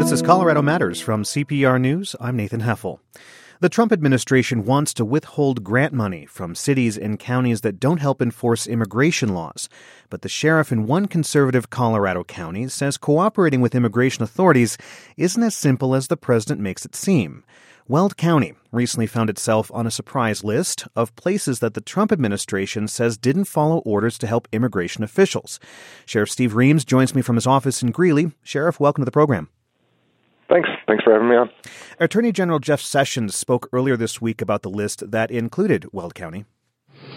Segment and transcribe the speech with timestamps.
[0.00, 2.16] This is Colorado Matters from CPR News.
[2.18, 3.00] I'm Nathan Heffel.
[3.60, 8.22] The Trump administration wants to withhold grant money from cities and counties that don't help
[8.22, 9.68] enforce immigration laws.
[10.08, 14.78] But the sheriff in one conservative Colorado county says cooperating with immigration authorities
[15.18, 17.44] isn't as simple as the president makes it seem.
[17.86, 22.88] Weld County recently found itself on a surprise list of places that the Trump administration
[22.88, 25.60] says didn't follow orders to help immigration officials.
[26.06, 28.32] Sheriff Steve Reams joins me from his office in Greeley.
[28.42, 29.50] Sheriff, welcome to the program.
[30.50, 30.68] Thanks.
[30.86, 31.50] Thanks for having me on.
[32.00, 36.44] Attorney General Jeff Sessions spoke earlier this week about the list that included Weld County.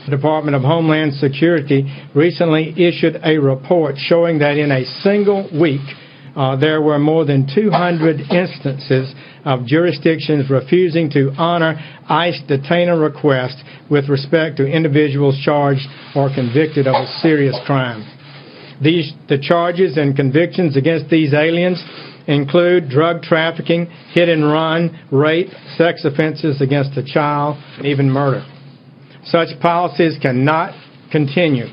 [0.05, 5.81] The Department of Homeland Security recently issued a report showing that in a single week,
[6.35, 9.13] uh, there were more than 200 instances
[9.45, 11.75] of jurisdictions refusing to honor
[12.09, 18.05] ICE detainer requests with respect to individuals charged or convicted of a serious crime.
[18.81, 21.81] These, the charges and convictions against these aliens
[22.27, 28.45] include drug trafficking, hit and run, rape, sex offenses against a child, and even murder.
[29.25, 30.73] Such policies cannot
[31.11, 31.67] continue.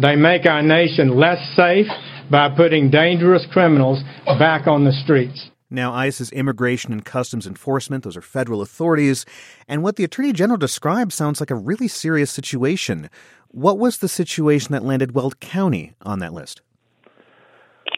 [0.00, 1.86] They make our nation less safe
[2.30, 4.02] by putting dangerous criminals
[4.38, 5.50] back on the streets.
[5.68, 8.04] Now, ICE is Immigration and Customs Enforcement.
[8.04, 9.24] Those are federal authorities.
[9.66, 13.10] And what the Attorney General described sounds like a really serious situation.
[13.48, 16.60] What was the situation that landed Weld County on that list?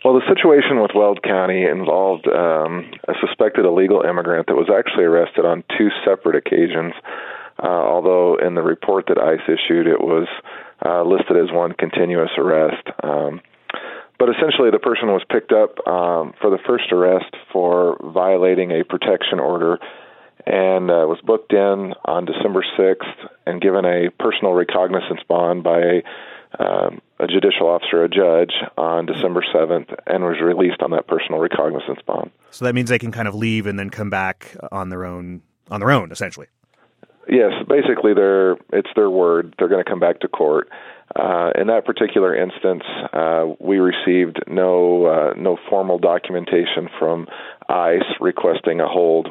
[0.08, 5.04] Well, the situation with Weld County involved um, a suspected illegal immigrant that was actually
[5.04, 6.94] arrested on two separate occasions.
[7.62, 10.26] Uh, although in the report that ICE issued, it was
[10.82, 12.88] uh, listed as one continuous arrest.
[13.02, 13.42] Um,
[14.18, 18.84] but essentially, the person was picked up um, for the first arrest for violating a
[18.84, 19.76] protection order
[20.46, 25.80] and uh, was booked in on December 6th and given a personal recognizance bond by
[25.80, 26.02] a,
[26.58, 31.40] um, a judicial officer, a judge, on December 7th, and was released on that personal
[31.40, 32.30] recognizance bond.
[32.50, 35.42] So that means they can kind of leave and then come back on their own,
[35.70, 36.46] on their own, essentially.
[37.28, 39.54] Yes, basically, they're it's their word.
[39.58, 40.70] They're going to come back to court.
[41.14, 47.26] Uh, in that particular instance, uh, we received no uh, no formal documentation from
[47.68, 49.28] ICE requesting a hold.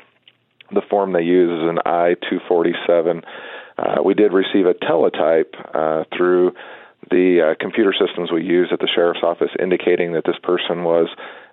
[0.71, 3.23] The form they use is an I-247.
[3.77, 6.53] Uh, we did receive a teletype uh, through
[7.09, 11.07] the uh, computer systems we use at the sheriff's office, indicating that this person was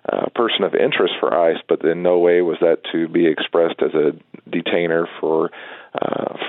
[0.05, 3.81] a person of interest for ICE, but in no way was that to be expressed
[3.81, 4.11] as a
[4.49, 5.49] detainer for,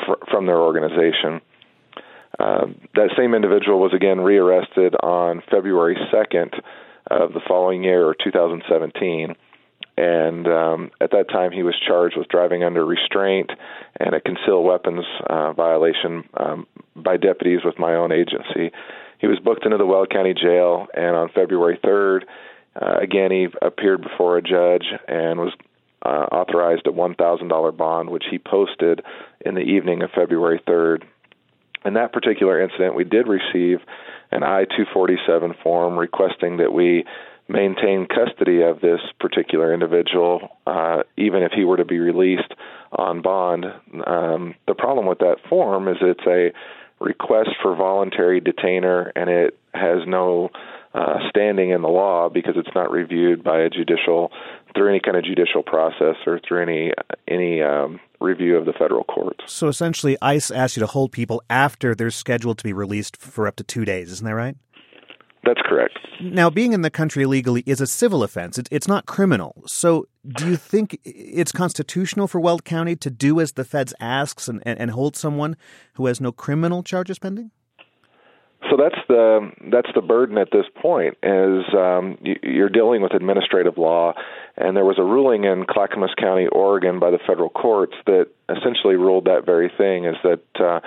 [0.06, 1.41] fr- from their organization.
[2.39, 6.61] Uh, that same individual was again rearrested on February 2nd
[7.06, 9.34] of the following year, or 2017.
[9.97, 13.50] And um, at that time, he was charged with driving under restraint
[13.98, 18.72] and a concealed weapons uh, violation um, by deputies with my own agency.
[19.18, 22.24] He was booked into the Weld County Jail, and on February 3rd,
[22.80, 25.52] uh, again, he appeared before a judge and was
[26.04, 29.02] uh, authorized a $1,000 bond, which he posted
[29.40, 31.02] in the evening of February 3rd
[31.86, 33.78] in that particular incident, we did receive
[34.32, 37.04] an I 247 form requesting that we
[37.48, 42.52] maintain custody of this particular individual, uh, even if he were to be released
[42.92, 43.66] on bond.
[44.06, 46.52] Um, the problem with that form is it's a
[47.00, 50.50] request for voluntary detainer, and it has no
[50.94, 54.32] uh, standing in the law because it's not reviewed by a judicial
[54.75, 56.92] through any kind of judicial process or through any
[57.28, 59.44] any um, review of the federal courts.
[59.46, 63.46] So essentially, ICE asks you to hold people after they're scheduled to be released for
[63.46, 64.10] up to two days.
[64.10, 64.56] Isn't that right?
[65.46, 65.98] That's correct.
[66.20, 68.58] Now, being in the country illegally is a civil offense.
[68.70, 69.62] It's not criminal.
[69.66, 74.48] So, do you think it's constitutional for Weld County to do as the feds asks
[74.48, 75.56] and, and, and hold someone
[75.94, 77.52] who has no criminal charges pending?
[78.70, 83.78] So that's the that's the burden at this point is um, you're dealing with administrative
[83.78, 84.14] law,
[84.56, 88.96] and there was a ruling in Clackamas County, Oregon, by the federal courts that essentially
[88.96, 90.80] ruled that very thing: is that uh,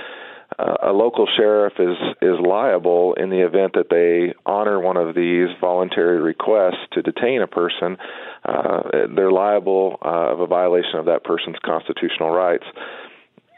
[0.59, 5.47] a local sheriff is is liable in the event that they honor one of these
[5.61, 7.97] voluntary requests to detain a person.
[8.43, 12.65] Uh, they're liable uh, of a violation of that person's constitutional rights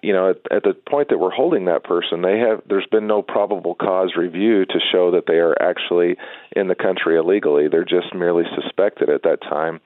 [0.02, 3.08] you know, at, at the point that we're holding that person, they have there's been
[3.08, 6.18] no probable cause review to show that they are actually
[6.56, 7.68] in the country illegally.
[7.68, 9.80] They're just merely suspected at that time.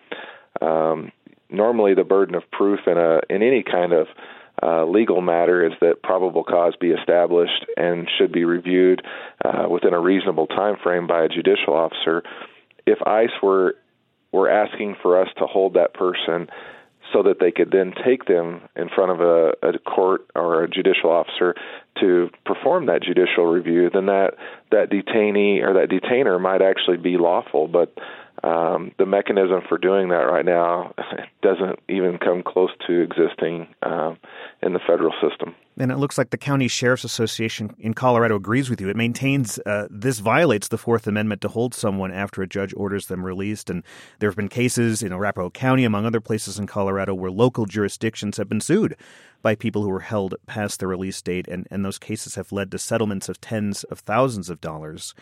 [0.62, 1.12] Um,
[1.50, 4.08] normally, the burden of proof in a in any kind of
[4.64, 9.02] uh, legal matter is that probable cause be established and should be reviewed
[9.44, 12.24] uh, within a reasonable time frame by a judicial officer.
[12.86, 13.76] If ICE were
[14.32, 16.48] were asking for us to hold that person
[17.14, 20.70] so that they could then take them in front of a, a court or a
[20.70, 21.56] judicial officer
[22.00, 24.32] to perform that judicial review, then that
[24.72, 27.68] that detainee or that detainer might actually be lawful.
[27.68, 27.94] But
[28.44, 30.94] um, the mechanism for doing that right now
[31.42, 34.18] doesn't even come close to existing um,
[34.62, 35.56] in the federal system.
[35.78, 38.88] And it looks like the County Sheriff's Association in Colorado agrees with you.
[38.88, 43.08] It maintains uh, this violates the Fourth Amendment to hold someone after a judge orders
[43.08, 43.70] them released.
[43.70, 43.84] And
[44.20, 48.38] there have been cases in Arapahoe County, among other places in Colorado, where local jurisdictions
[48.38, 48.96] have been sued
[49.42, 51.48] by people who were held past the release date.
[51.48, 55.14] And, and those cases have led to settlements of tens of thousands of dollars.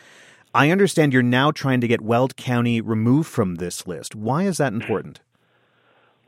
[0.53, 4.15] I understand you're now trying to get Weld County removed from this list.
[4.15, 5.19] Why is that important?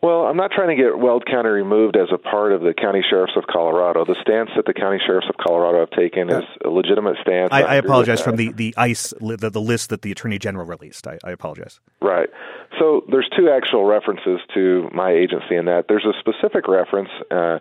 [0.01, 3.04] Well, I'm not trying to get Weld County removed as a part of the county
[3.10, 4.06] sheriffs of Colorado.
[4.06, 7.50] The stance that the county sheriffs of Colorado have taken is a legitimate stance.
[7.51, 11.07] I, I apologize from the, the ICE, the, the list that the Attorney General released.
[11.07, 11.80] I, I apologize.
[12.01, 12.30] Right.
[12.78, 15.86] So there's two actual references to my agency in that.
[15.88, 17.57] There's a specific reference uh,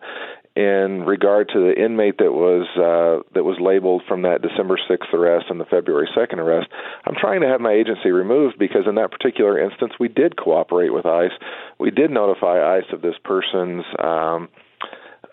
[0.57, 5.13] in regard to the inmate that was uh, that was labeled from that December 6th
[5.13, 6.69] arrest and the February 2nd arrest,
[7.05, 10.91] I'm trying to have my agency removed because in that particular instance we did cooperate
[10.93, 11.33] with ICE.
[11.79, 14.49] We did notify ICE of this person's um,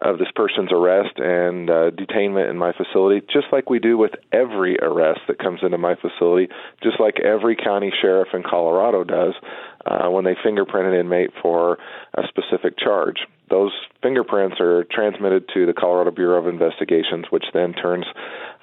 [0.01, 4.12] of this person's arrest and uh, detainment in my facility, just like we do with
[4.31, 6.51] every arrest that comes into my facility,
[6.81, 9.35] just like every county sheriff in Colorado does
[9.85, 11.77] uh, when they fingerprint an inmate for
[12.15, 13.17] a specific charge.
[13.51, 18.06] Those fingerprints are transmitted to the Colorado Bureau of Investigations, which then turns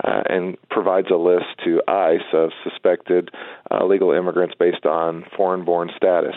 [0.03, 3.31] uh, and provides a list to ICE of suspected
[3.71, 6.35] uh, illegal immigrants based on foreign born status.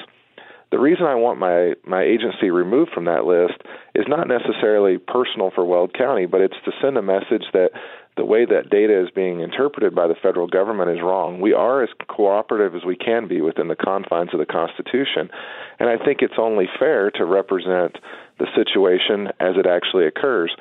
[0.72, 3.62] The reason I want my, my agency removed from that list
[3.94, 7.72] is not necessarily personal for Weld County, but it's to send a message that
[8.18, 11.40] the way that data is being interpreted by the federal government is wrong.
[11.40, 15.30] We are as cooperative as we can be within the confines of the Constitution,
[15.80, 17.98] and I think it's only fair to represent
[18.38, 20.54] the situation as it actually occurs.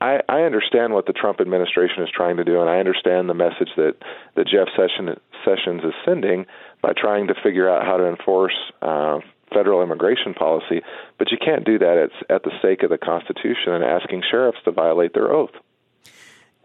[0.00, 3.34] I, I understand what the Trump administration is trying to do, and I understand the
[3.34, 3.94] message that,
[4.34, 6.46] that Jeff Sessions, Sessions is sending
[6.82, 9.20] by trying to figure out how to enforce uh,
[9.52, 10.82] federal immigration policy,
[11.18, 14.58] but you can't do that at, at the sake of the Constitution and asking sheriffs
[14.64, 15.54] to violate their oath.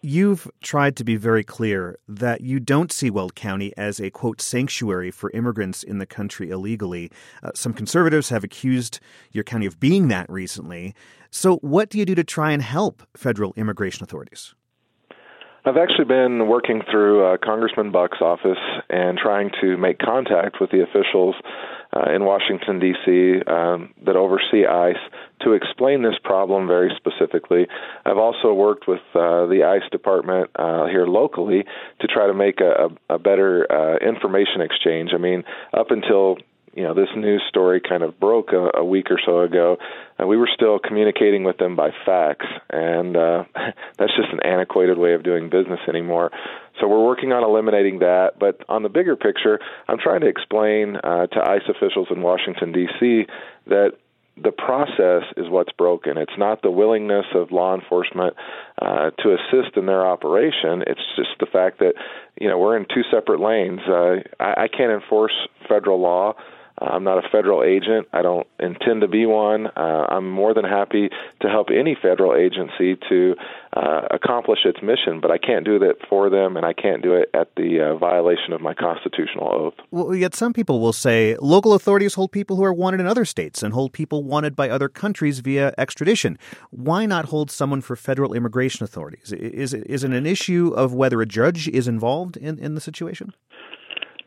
[0.04, 4.42] You've tried to be very clear that you don't see Weld County as a quote
[4.42, 7.12] sanctuary for immigrants in the country illegally.
[7.44, 9.00] Uh, some conservatives have accused
[9.32, 10.96] your county of being that recently.
[11.30, 14.56] So, what do you do to try and help federal immigration authorities?
[15.64, 18.58] I've actually been working through uh, Congressman Buck's office
[18.90, 21.36] and trying to make contact with the officials
[21.96, 24.96] uh, in Washington, D.C., um, that oversee ICE
[25.42, 27.68] to explain this problem very specifically.
[28.06, 31.66] I've also worked with uh, the ICE department uh, here locally
[32.00, 35.12] to try to make a, a better uh, information exchange.
[35.14, 35.44] I mean,
[35.74, 36.38] up until
[36.74, 39.78] you know this news story kind of broke a, a week or so ago,
[40.22, 43.44] and we were still communicating with them by fax, and uh,
[43.98, 46.30] that's just an antiquated way of doing business anymore.
[46.80, 48.34] So we're working on eliminating that.
[48.40, 52.72] But on the bigger picture, I'm trying to explain uh, to ICE officials in Washington
[52.72, 53.26] D.C.
[53.66, 53.94] that
[54.38, 56.20] the process is what's broken.
[56.20, 58.36] It's not the willingness of law enforcement
[58.80, 60.84] uh, to assist in their operation.
[60.86, 61.94] It's just the fact that
[62.40, 63.82] you know we're in two separate lanes.
[63.88, 65.34] Uh, I, I can't enforce
[65.68, 66.36] federal law
[66.82, 68.08] I'm not a federal agent.
[68.12, 69.68] I don't intend to be one.
[69.68, 71.10] Uh, I'm more than happy
[71.42, 73.36] to help any federal agency to
[73.74, 77.14] uh, accomplish its mission, but I can't do that for them, and I can't do
[77.14, 79.74] it at the uh, violation of my constitutional oath.
[79.92, 83.26] Well, yet some people will say local authorities hold people who are wanted in other
[83.26, 86.38] states and hold people wanted by other countries via extradition.
[86.72, 89.32] Why not hold someone for federal immigration authorities?
[89.32, 92.82] Is it, is it an issue of whether a judge is involved in, in the
[92.82, 93.34] situation?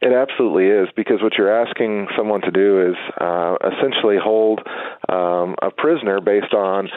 [0.00, 4.60] It absolutely is because what you're asking someone to do is uh, essentially hold
[5.08, 6.88] um, a prisoner based on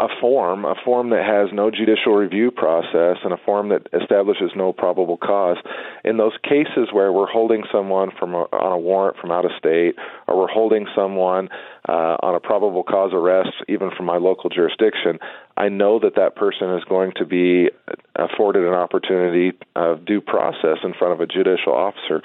[0.00, 4.50] a form, a form that has no judicial review process and a form that establishes
[4.56, 5.58] no probable cause.
[6.04, 9.50] In those cases where we're holding someone from a, on a warrant from out of
[9.58, 9.96] state,
[10.26, 11.50] or we're holding someone
[11.86, 15.18] uh, on a probable cause arrest, even from my local jurisdiction,
[15.58, 17.68] I know that that person is going to be
[18.16, 22.22] afforded an opportunity of due process in front of a judicial officer.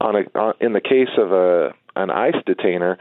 [0.00, 2.98] On a, on, in the case of a an ICE detainer,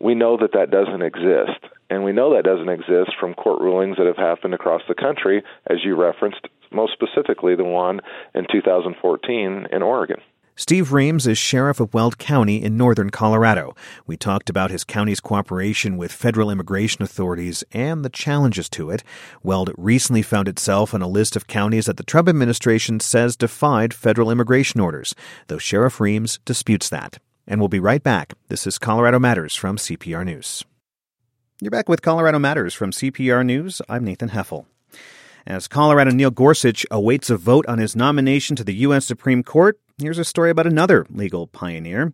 [0.00, 1.58] we know that that doesn't exist.
[1.90, 5.42] And we know that doesn't exist from court rulings that have happened across the country,
[5.66, 8.00] as you referenced, most specifically the one
[8.34, 10.20] in 2014 in Oregon.
[10.60, 13.76] Steve Reams is sheriff of Weld County in northern Colorado.
[14.08, 19.04] We talked about his county's cooperation with federal immigration authorities and the challenges to it.
[19.44, 23.94] Weld recently found itself on a list of counties that the Trump administration says defied
[23.94, 25.14] federal immigration orders,
[25.46, 27.20] though Sheriff Reams disputes that.
[27.46, 28.34] And we'll be right back.
[28.48, 30.64] This is Colorado Matters from CPR News.
[31.60, 33.80] You're back with Colorado Matters from CPR News.
[33.88, 34.66] I'm Nathan Heffel.
[35.46, 39.06] As Colorado Neil Gorsuch awaits a vote on his nomination to the U.S.
[39.06, 42.12] Supreme Court, here's a story about another legal pioneer.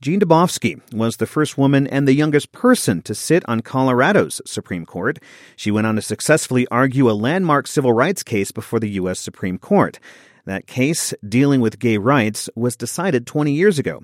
[0.00, 4.84] Jean Dubofsky was the first woman and the youngest person to sit on Colorado's Supreme
[4.84, 5.18] Court.
[5.54, 9.20] She went on to successfully argue a landmark civil rights case before the U.S.
[9.20, 10.00] Supreme Court.
[10.44, 14.02] That case, dealing with gay rights, was decided 20 years ago.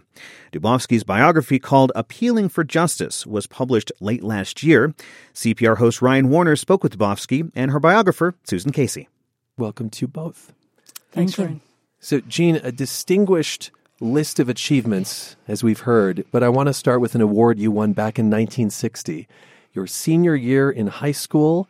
[0.52, 4.94] Dubofsky's biography called Appealing for Justice was published late last year.
[5.34, 9.08] CPR host Ryan Warner spoke with Dubofsky and her biographer, Susan Casey.
[9.56, 10.52] Welcome to both.
[11.10, 11.60] Thanks, Ryan.
[12.00, 17.00] So, Jean, a distinguished list of achievements, as we've heard, but I want to start
[17.00, 19.26] with an award you won back in 1960.
[19.72, 21.68] Your senior year in high school,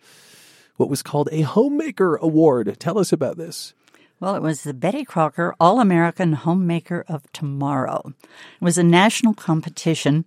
[0.77, 2.77] what was called a Homemaker Award.
[2.79, 3.73] Tell us about this.
[4.21, 8.13] Well, it was the Betty Crocker All American Homemaker of Tomorrow.
[8.23, 10.27] It was a national competition,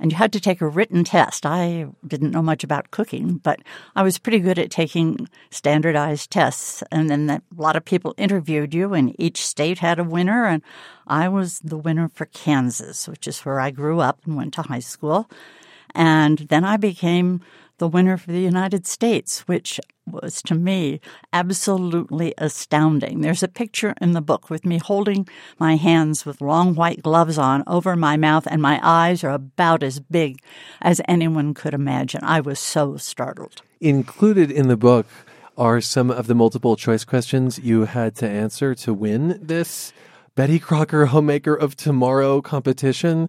[0.00, 1.44] and you had to take a written test.
[1.44, 3.60] I didn't know much about cooking, but
[3.96, 6.82] I was pretty good at taking standardized tests.
[6.90, 10.46] And then a lot of people interviewed you, and each state had a winner.
[10.46, 10.62] And
[11.06, 14.62] I was the winner for Kansas, which is where I grew up and went to
[14.62, 15.28] high school.
[15.94, 17.40] And then I became
[17.78, 21.00] the winner for the United States, which was to me
[21.32, 23.20] absolutely astounding.
[23.20, 27.38] There's a picture in the book with me holding my hands with long white gloves
[27.38, 30.40] on over my mouth, and my eyes are about as big
[30.80, 32.20] as anyone could imagine.
[32.22, 33.62] I was so startled.
[33.80, 35.06] Included in the book
[35.56, 39.92] are some of the multiple choice questions you had to answer to win this
[40.36, 43.28] Betty Crocker Homemaker of Tomorrow competition.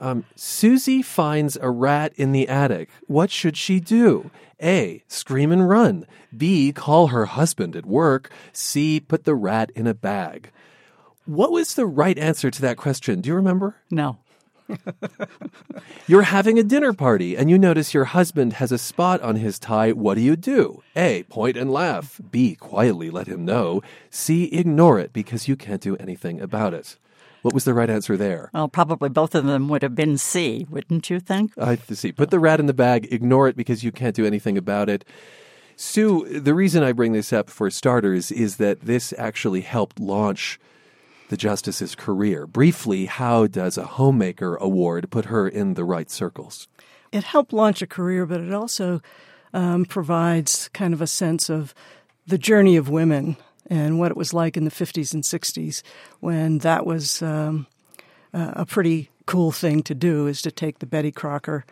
[0.00, 2.90] Um, Susie finds a rat in the attic.
[3.06, 4.30] What should she do?
[4.62, 5.02] A.
[5.08, 6.06] Scream and run.
[6.36, 6.72] B.
[6.72, 8.30] Call her husband at work.
[8.52, 9.00] C.
[9.00, 10.50] Put the rat in a bag.
[11.26, 13.20] What was the right answer to that question?
[13.20, 13.76] Do you remember?
[13.90, 14.18] No.
[16.06, 19.58] You're having a dinner party and you notice your husband has a spot on his
[19.58, 19.92] tie.
[19.92, 20.82] What do you do?
[20.96, 21.22] A.
[21.24, 22.20] Point and laugh.
[22.30, 22.54] B.
[22.54, 23.82] Quietly let him know.
[24.10, 24.44] C.
[24.44, 26.96] Ignore it because you can't do anything about it.
[27.44, 28.48] What was the right answer there?
[28.54, 31.52] Well, probably both of them would have been C, wouldn't you think?
[31.58, 32.10] I see.
[32.10, 35.04] Put the rat in the bag, ignore it because you can't do anything about it.
[35.76, 40.58] Sue, the reason I bring this up for starters is that this actually helped launch
[41.28, 42.46] the justice's career.
[42.46, 46.66] Briefly, how does a homemaker award put her in the right circles?
[47.12, 49.02] It helped launch a career, but it also
[49.52, 51.74] um, provides kind of a sense of
[52.26, 53.36] the journey of women
[53.68, 55.82] and what it was like in the 50s and 60s
[56.20, 57.66] when that was um,
[58.32, 61.64] a pretty cool thing to do is to take the Betty Crocker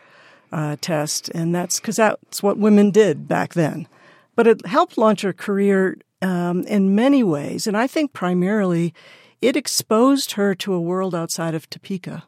[0.51, 1.29] uh, test.
[1.29, 3.87] And that's because that's what women did back then.
[4.35, 7.67] But it helped launch her career um, in many ways.
[7.67, 8.93] And I think primarily
[9.41, 12.23] it exposed her to a world outside of Topeka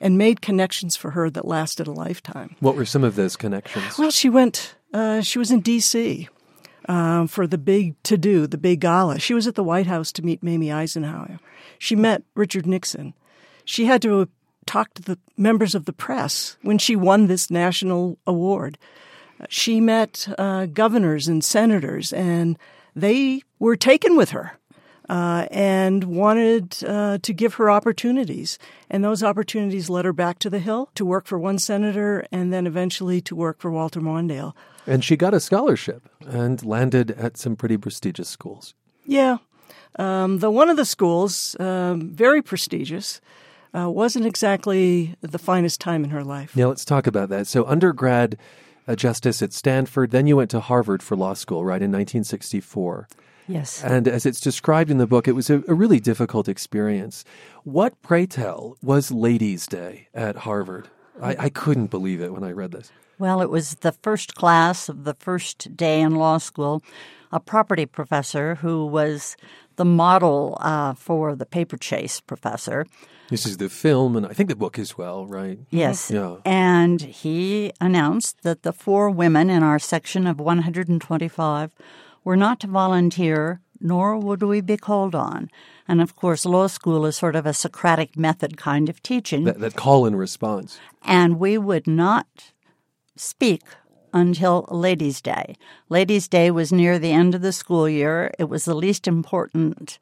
[0.00, 2.56] and made connections for her that lasted a lifetime.
[2.60, 3.96] What were some of those connections?
[3.98, 6.28] Well, she went, uh, she was in D.C
[6.86, 9.18] um, for the big to do, the big gala.
[9.18, 11.38] She was at the White House to meet Mamie Eisenhower.
[11.78, 13.14] She met Richard Nixon.
[13.64, 14.28] She had to
[14.66, 18.78] talk to the members of the press when she won this national award.
[19.48, 22.58] She met uh, governors and senators, and
[22.94, 24.58] they were taken with her.
[25.08, 28.58] Uh, and wanted uh, to give her opportunities.
[28.90, 32.52] And those opportunities led her back to the Hill to work for one senator and
[32.52, 34.52] then eventually to work for Walter Mondale.
[34.86, 38.74] And she got a scholarship and landed at some pretty prestigious schools.
[39.04, 39.38] Yeah.
[39.98, 43.20] Um, though one of the schools, um, very prestigious,
[43.76, 46.56] uh, wasn't exactly the finest time in her life.
[46.56, 47.46] Yeah, let's talk about that.
[47.46, 48.38] So, undergrad
[48.88, 53.08] uh, justice at Stanford, then you went to Harvard for law school, right, in 1964.
[53.48, 53.82] Yes.
[53.82, 57.24] And as it's described in the book, it was a, a really difficult experience.
[57.64, 60.88] What, pray tell, was Ladies' Day at Harvard?
[61.20, 62.90] I, I couldn't believe it when I read this.
[63.18, 66.82] Well, it was the first class of the first day in law school.
[67.32, 69.36] A property professor who was
[69.76, 72.86] the model uh, for the paper chase professor.
[73.28, 75.58] This is the film, and I think the book as well, right?
[75.70, 76.10] Yes.
[76.10, 76.36] Yeah.
[76.44, 81.72] And he announced that the four women in our section of 125
[82.22, 85.50] were not to volunteer, nor would we be called on.
[85.88, 89.44] And of course, law school is sort of a Socratic method kind of teaching.
[89.44, 90.78] That, that call and response.
[91.02, 92.52] And we would not
[93.16, 93.62] speak
[94.12, 95.56] until Ladies' Day.
[95.88, 98.32] Ladies' Day was near the end of the school year.
[98.38, 99.98] It was the least important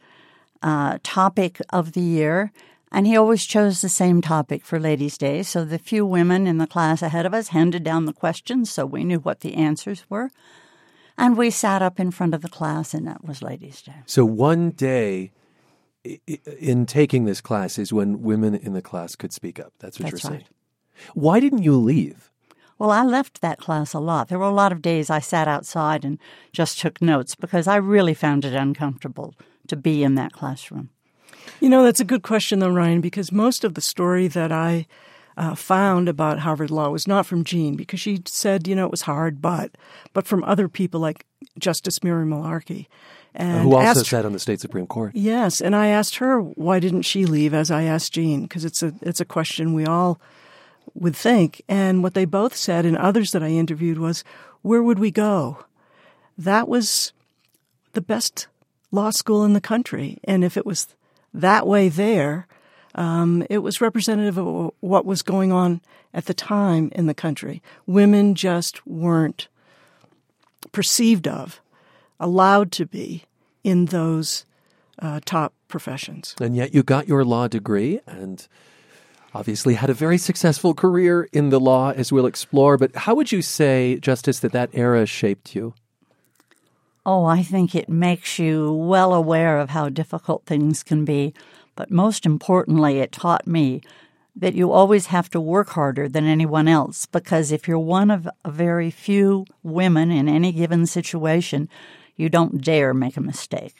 [0.62, 2.52] uh, topic of the year.
[2.92, 5.42] And he always chose the same topic for Ladies' Day.
[5.42, 8.86] So the few women in the class ahead of us handed down the questions so
[8.86, 10.30] we knew what the answers were.
[11.18, 14.02] And we sat up in front of the class, and that was Ladies' Day.
[14.06, 15.32] So one day
[16.60, 19.72] in taking this class is when women in the class could speak up.
[19.78, 20.40] That's what That's you're right.
[20.40, 21.14] saying.
[21.14, 22.30] Why didn't you leave?
[22.78, 24.28] Well, I left that class a lot.
[24.28, 26.18] There were a lot of days I sat outside and
[26.52, 29.34] just took notes because I really found it uncomfortable
[29.68, 30.90] to be in that classroom.
[31.60, 34.86] You know, that's a good question, though, Ryan, because most of the story that I
[35.36, 38.90] uh, found about Harvard Law was not from Jean, because she said, you know, it
[38.90, 39.76] was hard, but,
[40.12, 41.26] but from other people like
[41.58, 42.86] Justice Mary Mullarkey.
[43.34, 45.12] And Who also asked, sat on the state Supreme Court.
[45.14, 48.80] Yes, and I asked her why didn't she leave, as I asked Jean, because it's
[48.80, 50.20] a it's a question we all
[50.94, 51.62] would think.
[51.68, 54.24] And what they both said, and others that I interviewed, was,
[54.62, 55.64] "Where would we go?"
[56.38, 57.12] That was
[57.92, 58.48] the best
[58.90, 60.88] law school in the country, and if it was
[61.32, 62.46] that way there,
[62.94, 65.80] um, it was representative of what was going on
[66.12, 67.60] at the time in the country.
[67.86, 69.48] Women just weren't
[70.70, 71.60] perceived of,
[72.20, 73.24] allowed to be
[73.64, 74.44] in those
[75.00, 76.34] uh, top professions.
[76.40, 78.46] And yet you got your law degree and
[79.34, 82.76] obviously had a very successful career in the law, as we'll explore.
[82.78, 85.74] But how would you say, Justice, that that era shaped you?
[87.04, 91.34] Oh, I think it makes you well aware of how difficult things can be.
[91.76, 93.82] But most importantly, it taught me
[94.36, 98.28] that you always have to work harder than anyone else because if you're one of
[98.44, 101.68] a very few women in any given situation,
[102.16, 103.74] you don't dare make a mistake.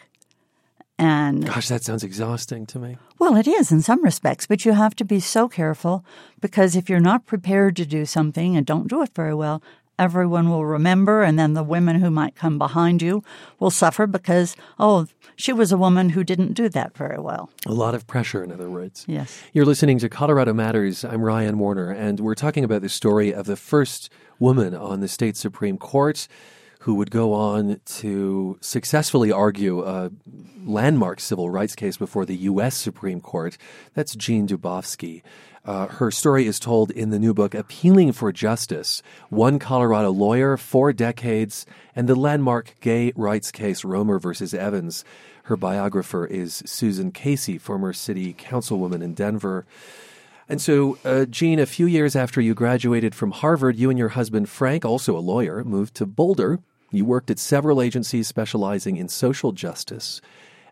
[0.98, 2.96] And gosh, that sounds exhausting to me.
[3.18, 6.04] Well, it is in some respects, but you have to be so careful
[6.40, 9.62] because if you're not prepared to do something and don't do it very well,
[9.98, 13.22] everyone will remember, and then the women who might come behind you
[13.58, 17.50] will suffer because, oh, she was a woman who didn't do that very well.
[17.66, 19.04] A lot of pressure, in other words.
[19.08, 19.42] Yes.
[19.52, 21.04] You're listening to Colorado Matters.
[21.04, 25.08] I'm Ryan Warner, and we're talking about the story of the first woman on the
[25.08, 26.28] state Supreme Court
[26.84, 30.10] who would go on to successfully argue a
[30.66, 32.76] landmark civil rights case before the U.S.
[32.76, 33.56] Supreme Court.
[33.94, 35.22] That's Jean Dubofsky.
[35.64, 40.58] Uh, her story is told in the new book, Appealing for Justice One Colorado Lawyer,
[40.58, 41.64] Four Decades,
[41.96, 45.06] and the landmark gay rights case Romer versus Evans.
[45.44, 49.64] Her biographer is Susan Casey, former city councilwoman in Denver.
[50.50, 54.10] And so, uh, Jean, a few years after you graduated from Harvard, you and your
[54.10, 56.60] husband Frank, also a lawyer, moved to Boulder.
[56.94, 60.20] You worked at several agencies specializing in social justice.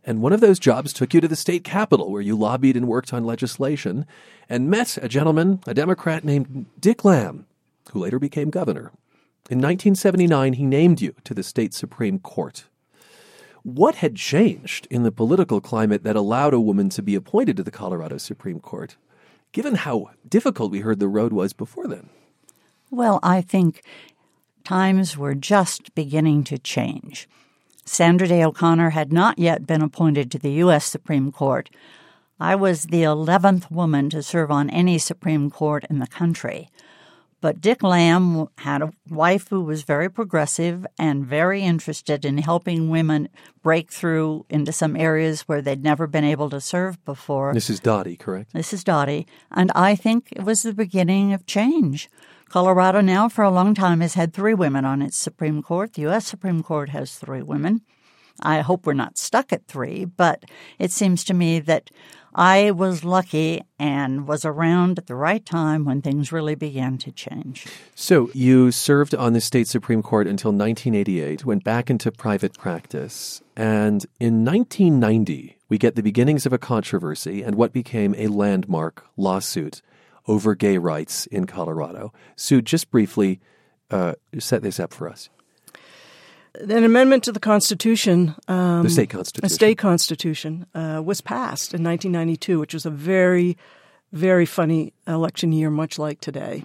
[0.05, 2.89] And one of those jobs took you to the state capitol where you lobbied and
[2.89, 4.07] worked on legislation
[4.49, 7.47] and met a gentleman, a Democrat named Dick Lamb,
[7.93, 8.91] who later became governor.
[9.51, 12.65] In 1979, he named you to the state Supreme Court.
[13.63, 17.63] What had changed in the political climate that allowed a woman to be appointed to
[17.63, 18.97] the Colorado Supreme Court,
[19.53, 22.09] given how difficult we heard the road was before then?
[22.91, 23.83] Well, I think
[24.65, 27.29] times were just beginning to change.
[27.85, 30.85] Sandra Day O'Connor had not yet been appointed to the U.S.
[30.85, 31.69] Supreme Court.
[32.39, 36.69] I was the 11th woman to serve on any Supreme Court in the country.
[37.43, 42.89] But Dick Lamb had a wife who was very progressive and very interested in helping
[42.89, 43.29] women
[43.65, 47.53] break through into some areas where they'd never been able to serve before.
[47.53, 48.53] This is Dottie, correct?
[48.53, 49.27] This is Dottie.
[49.51, 52.09] And I think it was the beginning of change.
[52.53, 55.95] Colorado now, for a long time, has had three women on its Supreme Court.
[55.95, 56.27] The U.S.
[56.27, 57.81] Supreme Court has three women.
[58.43, 60.45] I hope we're not stuck at three, but
[60.79, 61.89] it seems to me that
[62.35, 67.11] I was lucky and was around at the right time when things really began to
[67.11, 67.67] change.
[67.95, 73.41] So you served on the state Supreme Court until 1988, went back into private practice,
[73.57, 79.07] and in 1990, we get the beginnings of a controversy and what became a landmark
[79.17, 79.81] lawsuit
[80.27, 82.13] over gay rights in Colorado.
[82.37, 83.41] Sue, just briefly
[83.91, 85.29] uh, set this up for us.
[86.55, 91.73] An amendment to the Constitution, um, the state constitution, a state constitution, uh, was passed
[91.73, 93.57] in 1992, which was a very,
[94.13, 96.65] very funny election year, much like today.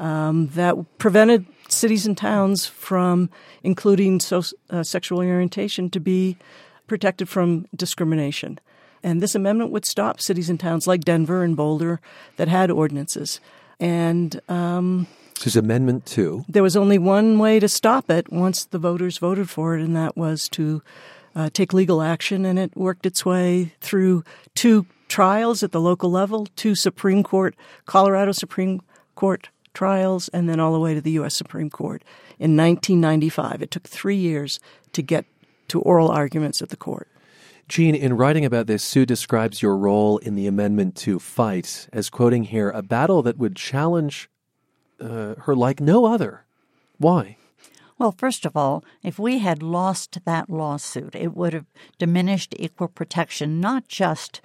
[0.00, 3.28] Um, that prevented cities and towns from
[3.62, 6.38] including so, uh, sexual orientation to be
[6.86, 8.58] protected from discrimination.
[9.06, 12.00] And this amendment would stop cities and towns like Denver and Boulder
[12.38, 13.40] that had ordinances.
[13.78, 16.46] And um, this is Amendment 2.
[16.48, 19.94] There was only one way to stop it once the voters voted for it, and
[19.94, 20.82] that was to
[21.36, 22.44] uh, take legal action.
[22.44, 24.24] And it worked its way through
[24.56, 28.82] two trials at the local level, two Supreme Court, Colorado Supreme
[29.14, 31.36] Court trials, and then all the way to the U.S.
[31.36, 32.02] Supreme Court
[32.40, 33.62] in 1995.
[33.62, 34.58] It took three years
[34.94, 35.26] to get
[35.68, 37.06] to oral arguments at the court.
[37.68, 42.10] Jean, in writing about this, Sue describes your role in the amendment to fight as
[42.10, 44.30] quoting here, a battle that would challenge
[45.00, 46.44] uh, her like no other.
[46.98, 47.36] Why?
[47.98, 51.66] Well, first of all, if we had lost that lawsuit, it would have
[51.98, 54.40] diminished equal protection not just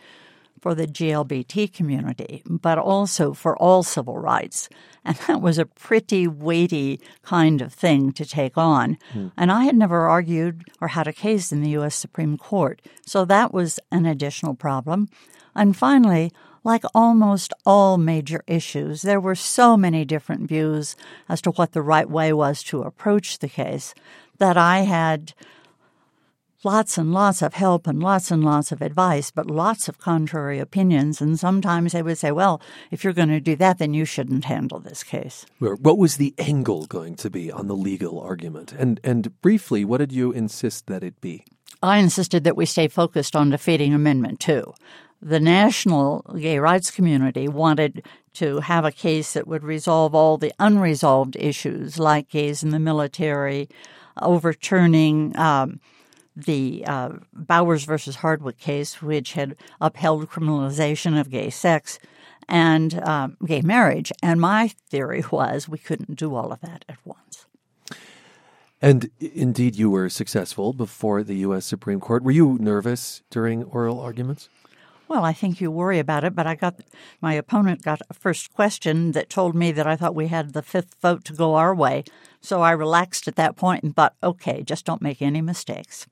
[0.61, 4.69] for the GLBT community, but also for all civil rights.
[5.03, 8.99] And that was a pretty weighty kind of thing to take on.
[9.11, 9.29] Hmm.
[9.35, 11.95] And I had never argued or had a case in the U.S.
[11.95, 12.81] Supreme Court.
[13.05, 15.09] So that was an additional problem.
[15.55, 16.31] And finally,
[16.63, 20.95] like almost all major issues, there were so many different views
[21.27, 23.95] as to what the right way was to approach the case
[24.37, 25.33] that I had
[26.63, 30.59] lots and lots of help and lots and lots of advice, but lots of contrary
[30.59, 31.21] opinions.
[31.21, 34.45] And sometimes they would say, well, if you're going to do that, then you shouldn't
[34.45, 35.45] handle this case.
[35.59, 38.73] What was the angle going to be on the legal argument?
[38.73, 41.45] And, and briefly, what did you insist that it be?
[41.83, 44.73] I insisted that we stay focused on defeating Amendment 2
[45.21, 50.53] the national gay rights community wanted to have a case that would resolve all the
[50.59, 53.69] unresolved issues like gays in the military,
[54.21, 55.79] overturning um,
[56.45, 61.99] the uh, Bowers versus Hardwick case, which had upheld criminalization of gay sex
[62.47, 64.11] and um, gay marriage.
[64.21, 67.45] And my theory was we couldn't do all of that at once.
[68.81, 71.65] And indeed, you were successful before the U.S.
[71.65, 72.23] Supreme Court.
[72.23, 74.49] Were you nervous during oral arguments?
[75.11, 76.79] Well, I think you worry about it, but I got
[77.21, 80.61] my opponent got a first question that told me that I thought we had the
[80.61, 82.05] fifth vote to go our way.
[82.39, 86.07] So I relaxed at that point and thought, okay, just don't make any mistakes.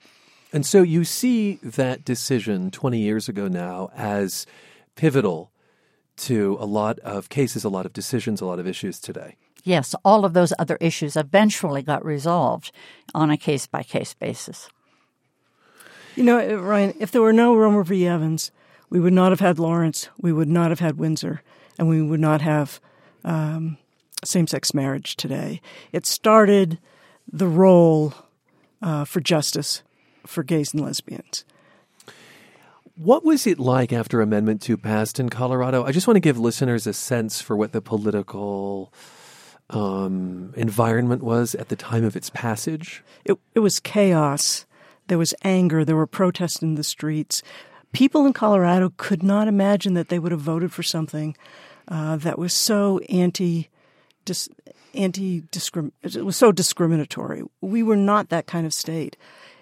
[0.51, 4.47] And so you see that decision 20 years ago now as
[4.95, 5.51] pivotal
[6.17, 9.35] to a lot of cases, a lot of decisions, a lot of issues today.
[9.63, 12.71] Yes, all of those other issues eventually got resolved
[13.13, 14.69] on a case by case basis.
[16.15, 18.07] You know, Ryan, if there were no Romer v.
[18.07, 18.51] Evans,
[18.89, 21.41] we would not have had Lawrence, we would not have had Windsor,
[21.77, 22.79] and we would not have
[23.23, 23.77] um,
[24.23, 25.61] same sex marriage today.
[25.91, 26.79] It started
[27.31, 28.13] the role
[28.81, 29.83] uh, for justice
[30.29, 31.45] for gays and lesbians.
[32.95, 35.85] What was it like after Amendment 2 passed in Colorado?
[35.85, 38.91] I just want to give listeners a sense for what the political
[39.69, 43.03] um, environment was at the time of its passage.
[43.23, 44.65] It, it was chaos.
[45.07, 45.85] There was anger.
[45.85, 47.41] There were protests in the streets
[47.91, 51.35] people in Colorado could not imagine that they would have voted for something
[51.87, 53.69] uh, that was so anti
[54.25, 54.49] dis,
[54.93, 55.43] anti
[56.03, 57.43] it was so discriminatory.
[57.61, 59.17] We were not that kind of state.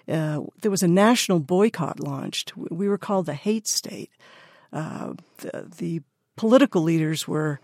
[0.08, 2.56] Uh, there was a national boycott launched.
[2.56, 4.10] We were called the hate state.
[4.72, 6.02] Uh, the, the,
[6.36, 7.58] political leaders were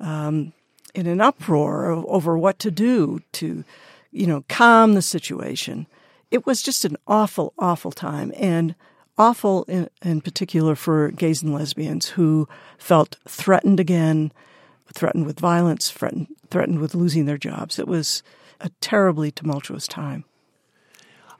[0.00, 0.52] um,
[0.94, 3.64] in an uproar over what to do to,
[4.12, 5.86] you know, calm the situation.
[6.30, 8.74] It was just an awful, awful time, and
[9.16, 14.30] awful in, in particular for gays and lesbians who felt threatened again,
[14.92, 17.78] threatened with violence, threatened, threatened with losing their jobs.
[17.78, 18.22] It was
[18.60, 20.24] a terribly tumultuous time.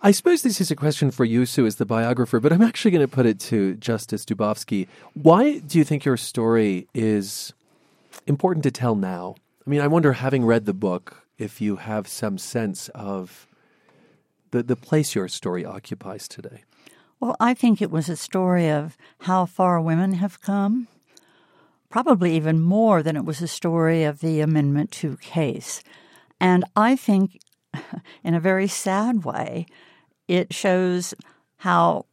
[0.01, 2.93] I suppose this is a question for you, Sue, as the biographer, but I'm actually
[2.93, 4.87] going to put it to Justice Dubofsky.
[5.15, 7.53] Why do you think your story is
[8.25, 9.35] important to tell now?
[9.67, 13.49] I mean, I wonder, having read the book, if you have some sense of
[14.53, 16.63] the, the place your story occupies today.
[17.19, 20.87] Well, I think it was a story of how far women have come,
[21.91, 25.83] probably even more than it was a story of the Amendment 2 case.
[26.41, 27.41] And I think,
[28.23, 29.67] in a very sad way,
[30.29, 31.15] it shows
[31.59, 32.07] how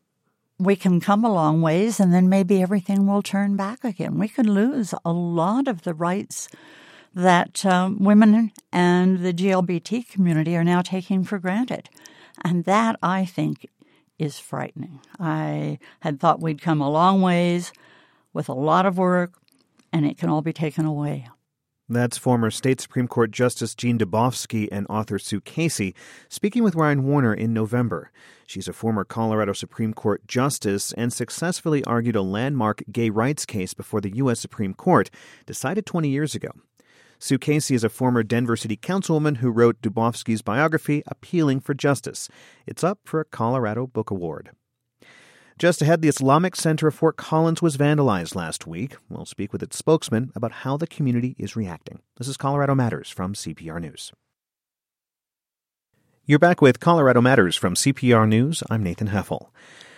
[0.58, 4.18] we can come a long ways and then maybe everything will turn back again.
[4.18, 6.48] We could lose a lot of the rights
[7.14, 11.90] that um, women and the GLBT community are now taking for granted.
[12.44, 13.68] And that, I think,
[14.20, 15.00] is frightening.
[15.20, 17.72] I had thought we'd come a long ways
[18.34, 19.34] with a lot of work,
[19.94, 21.30] and it can all be taken away.
[21.88, 25.94] That's former State Supreme Court Justice Jean Dubofsky and author Sue Casey
[26.30, 28.12] speaking with Ryan Warner in November.
[28.48, 33.76] She's a former Colorado Supreme Court justice and successfully argued a landmark gay rights case
[33.76, 34.40] before the U.S.
[34.40, 35.12] Supreme Court,
[35.46, 36.50] decided 20 years ago.
[37.20, 42.30] Sue Casey is a former Denver City Councilwoman who wrote Dubofsky's biography, Appealing for Justice.
[42.66, 44.50] It's up for a Colorado Book Award.
[45.58, 48.98] Just ahead, the Islamic Center of Fort Collins was vandalized last week.
[49.10, 52.02] We'll speak with its spokesman about how the community is reacting.
[52.18, 54.12] This is Colorado Matters from CPR News.
[56.26, 58.64] You're back with Colorado Matters from CPR News.
[58.70, 59.48] I'm Nathan Heffel.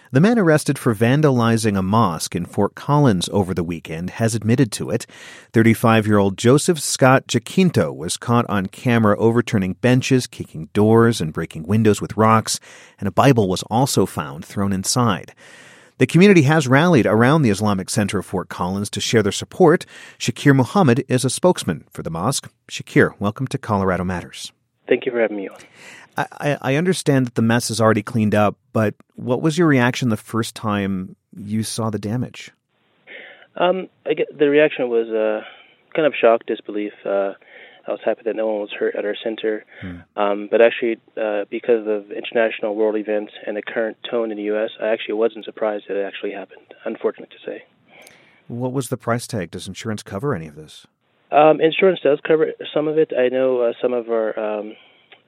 [0.10, 4.72] The man arrested for vandalizing a mosque in Fort Collins over the weekend has admitted
[4.74, 5.06] to it.
[5.52, 11.34] 35 year old Joseph Scott Jacinto was caught on camera overturning benches, kicking doors, and
[11.34, 12.58] breaking windows with rocks,
[13.00, 15.36] and a Bible was also found thrown inside.
[15.98, 19.86] The community has rallied around the Islamic Center of Fort Collins to share their support.
[20.18, 22.50] Shakir Muhammad is a spokesman for the mosque.
[22.72, 24.54] Shakir, welcome to Colorado Matters.
[24.88, 25.58] Thank you for having me on.
[26.18, 30.10] I, I understand that the mess is already cleaned up, but what was your reaction
[30.10, 32.52] the first time you saw the damage?
[33.56, 35.44] Um, I get, the reaction was uh,
[35.96, 36.94] kind of shock, disbelief.
[37.06, 37.34] Uh,
[37.88, 39.66] I was happy that no one was hurt at our center.
[39.82, 39.98] Hmm.
[40.16, 44.44] Um, but actually, uh, because of international world events and the current tone in the
[44.44, 46.74] U.S., I actually wasn't surprised that it actually happened.
[46.86, 47.64] Unfortunate to say.
[48.48, 49.52] What was the price tag?
[49.52, 50.86] Does insurance cover any of this?
[51.32, 53.12] Um, insurance does cover some of it.
[53.18, 54.76] I know uh, some of our um,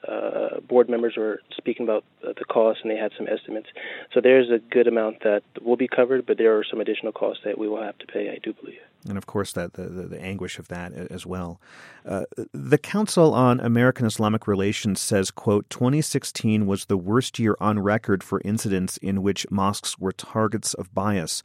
[0.07, 3.67] uh, board members were speaking about the cost, and they had some estimates.
[4.13, 7.43] So there's a good amount that will be covered, but there are some additional costs
[7.45, 8.29] that we will have to pay.
[8.29, 8.79] I do believe.
[9.07, 11.59] And of course, that the, the, the anguish of that as well.
[12.05, 17.79] Uh, the Council on American Islamic Relations says, "quote 2016 was the worst year on
[17.79, 21.43] record for incidents in which mosques were targets of bias.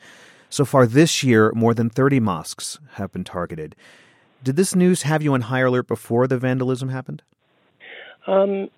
[0.50, 3.74] So far this year, more than 30 mosques have been targeted."
[4.44, 7.22] Did this news have you on high alert before the vandalism happened?
[8.26, 8.68] Um,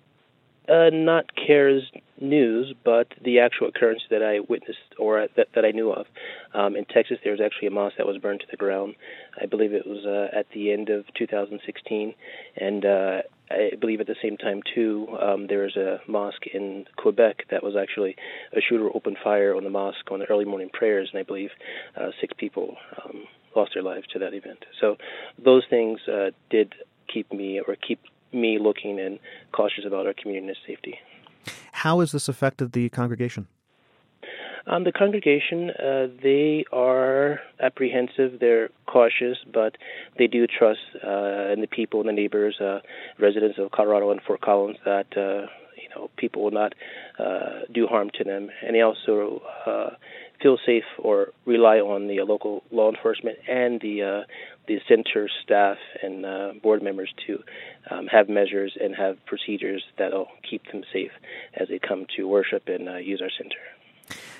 [0.69, 1.83] uh, not CAIR's
[2.19, 6.07] news, but the actual occurrence that I witnessed or that, that I knew of.
[6.53, 8.95] Um, in Texas, there was actually a mosque that was burned to the ground.
[9.41, 12.13] I believe it was uh, at the end of 2016,
[12.57, 16.85] and uh, I believe at the same time too, um, there was a mosque in
[16.97, 18.15] Quebec that was actually
[18.53, 21.51] a shooter opened fire on the mosque on the early morning prayers, and I believe
[21.95, 23.23] uh, six people um,
[23.55, 24.65] lost their lives to that event.
[24.81, 24.97] So
[25.43, 26.73] those things uh, did
[27.07, 28.01] keep me or keep
[28.33, 29.19] me looking and
[29.51, 30.99] cautious about our community and safety.
[31.71, 33.47] How has this affected the congregation?
[34.69, 39.77] Um, the congregation, uh, they are apprehensive, they're cautious, but
[40.17, 42.79] they do trust uh, in the people and the neighbors, uh,
[43.17, 45.47] residents of Colorado and Fort Collins, that uh,
[45.81, 46.73] you know people will not
[47.17, 49.91] uh, do harm to them, and they also uh,
[50.41, 54.21] feel safe or rely on the local law enforcement and the uh,
[54.67, 57.43] the center staff and uh, board members to
[57.89, 61.11] um, have measures and have procedures that'll keep them safe
[61.55, 63.55] as they come to worship and uh, use our center.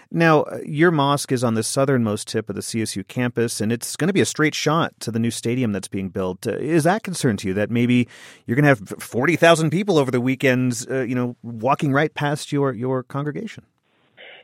[0.10, 3.98] Now, uh, your mosque is on the southernmost tip of the CSU campus, and it's
[3.98, 6.48] going to be a straight shot to the new stadium that's being built.
[6.48, 8.08] Uh, is that concern to you that maybe
[8.46, 12.14] you're going to have forty thousand people over the weekends, uh, you know, walking right
[12.14, 13.66] past your your congregation?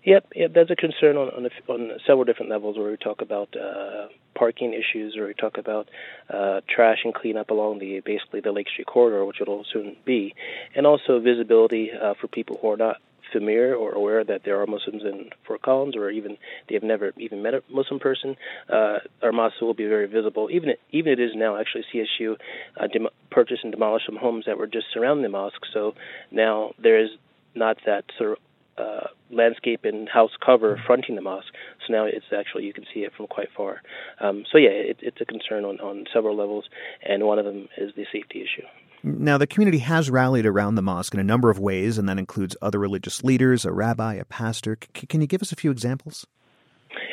[0.03, 3.55] Yep, yep, that's a concern on on, on several different levels where we talk about
[3.55, 5.87] uh, parking issues, or we talk about
[6.29, 10.35] uh, trash and cleanup along the basically the Lake Street corridor, which it'll soon be,
[10.75, 12.97] and also visibility uh, for people who are not
[13.31, 16.37] familiar or aware that there are Muslims in Fort Collins, or even
[16.67, 18.35] they have never even met a Muslim person.
[18.69, 21.55] Uh, our mosque will be very visible, even it, even it is now.
[21.55, 22.35] Actually, CSU
[22.77, 25.95] uh, dem- purchased and demolished some homes that were just surrounding the mosque, so
[26.29, 27.09] now there is
[27.55, 28.37] not that sort of
[28.77, 31.53] uh, landscape and house cover fronting the mosque.
[31.85, 33.81] So now it's actually you can see it from quite far.
[34.19, 36.65] Um, so yeah, it, it's a concern on, on several levels,
[37.03, 38.65] and one of them is the safety issue.
[39.05, 42.17] Now, the community has rallied around the mosque in a number of ways, and that
[42.17, 44.77] includes other religious leaders, a rabbi, a pastor.
[44.95, 46.25] C- can you give us a few examples?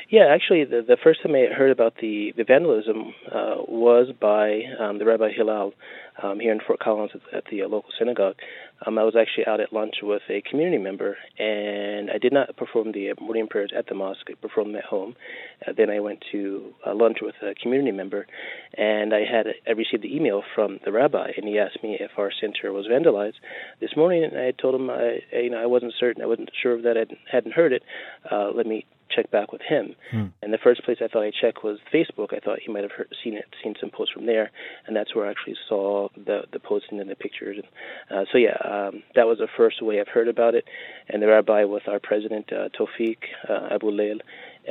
[0.09, 4.63] Yeah, actually, the, the first time I heard about the, the vandalism uh, was by
[4.79, 5.73] um, the Rabbi Hillel
[6.23, 8.37] um, here in Fort Collins at, at the uh, local synagogue.
[8.87, 12.57] Um, I was actually out at lunch with a community member, and I did not
[12.57, 14.27] perform the morning prayers at the mosque.
[14.29, 15.17] I performed them at home.
[15.67, 18.27] Uh, then I went to uh, lunch with a community member,
[18.77, 22.13] and I had I received the email from the rabbi, and he asked me if
[22.17, 23.41] our center was vandalized
[23.81, 26.51] this morning, and I told him I, I you know I wasn't certain, I wasn't
[26.63, 27.83] sure of that I hadn't heard it.
[28.31, 29.95] Uh, let me check back with him.
[30.11, 30.27] Hmm.
[30.43, 32.35] And the first place I thought I checked was Facebook.
[32.35, 34.51] I thought he might have heard, seen it, seen some posts from there,
[34.87, 37.59] and that's where I actually saw the the posting and the pictures.
[38.11, 40.65] Uh, so yeah, um, that was the first way I've heard about it.
[41.09, 43.19] And the rabbi with our president uh, Tawfiq
[43.49, 44.21] uh, Abu Lail,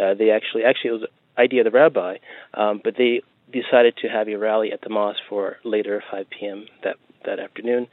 [0.01, 1.05] uh, they actually actually it was
[1.37, 2.17] idea of the rabbi,
[2.53, 6.65] um, but they decided to have a rally at the mosque for later 5 p.m.
[6.83, 7.87] that that afternoon.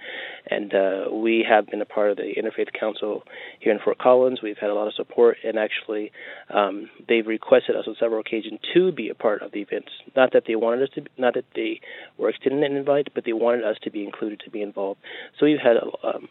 [0.49, 3.23] And uh, we have been a part of the Interfaith Council
[3.61, 4.41] here in Fort Collins.
[4.43, 6.13] We've had a lot of support, and actually,
[6.53, 9.91] um, they've requested us on several occasions to be a part of the events.
[10.15, 11.81] Not that they wanted us to, be, not that they
[12.19, 15.01] were extending an invite, but they wanted us to be included, to be involved.
[15.39, 16.29] So we've had a, um,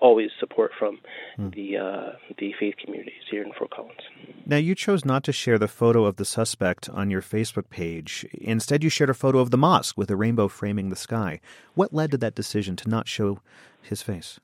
[0.00, 0.98] always support from
[1.36, 1.50] hmm.
[1.50, 4.00] the uh, the faith communities here in Fort Collins.
[4.44, 8.26] Now, you chose not to share the photo of the suspect on your Facebook page.
[8.34, 11.40] Instead, you shared a photo of the mosque with a rainbow framing the sky.
[11.74, 13.40] What led to that decision to not show
[13.82, 14.38] his face?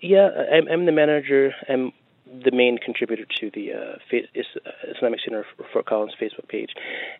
[0.00, 1.52] Yeah, I'm, I'm the manager.
[1.68, 1.92] I'm
[2.44, 4.18] the main contributor to the uh,
[4.94, 6.70] Islamic Center for Fort Collins Facebook page,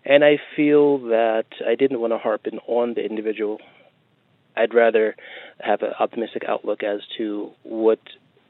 [0.04, 3.58] and I feel that I didn't want to harp in on the individual
[4.58, 5.14] I'd rather
[5.60, 8.00] have an optimistic outlook as to what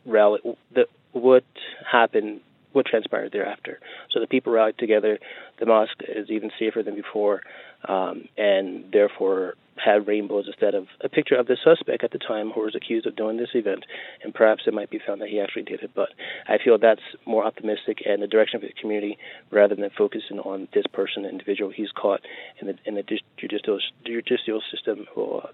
[0.06, 0.40] rally,
[0.74, 1.44] the, what
[1.90, 2.40] happened,
[2.72, 3.78] what transpired thereafter.
[4.10, 5.18] So the people rallied together.
[5.58, 7.42] The mosque is even safer than before,
[7.86, 12.50] um, and therefore had rainbows instead of a picture of the suspect at the time
[12.50, 13.84] who was accused of doing this event,
[14.24, 15.90] and perhaps it might be found that he actually did it.
[15.94, 16.08] But
[16.48, 19.18] I feel that's more optimistic and the direction of the community
[19.50, 22.20] rather than focusing on this person, individual he's caught
[22.60, 25.48] in the the judicial judicial system will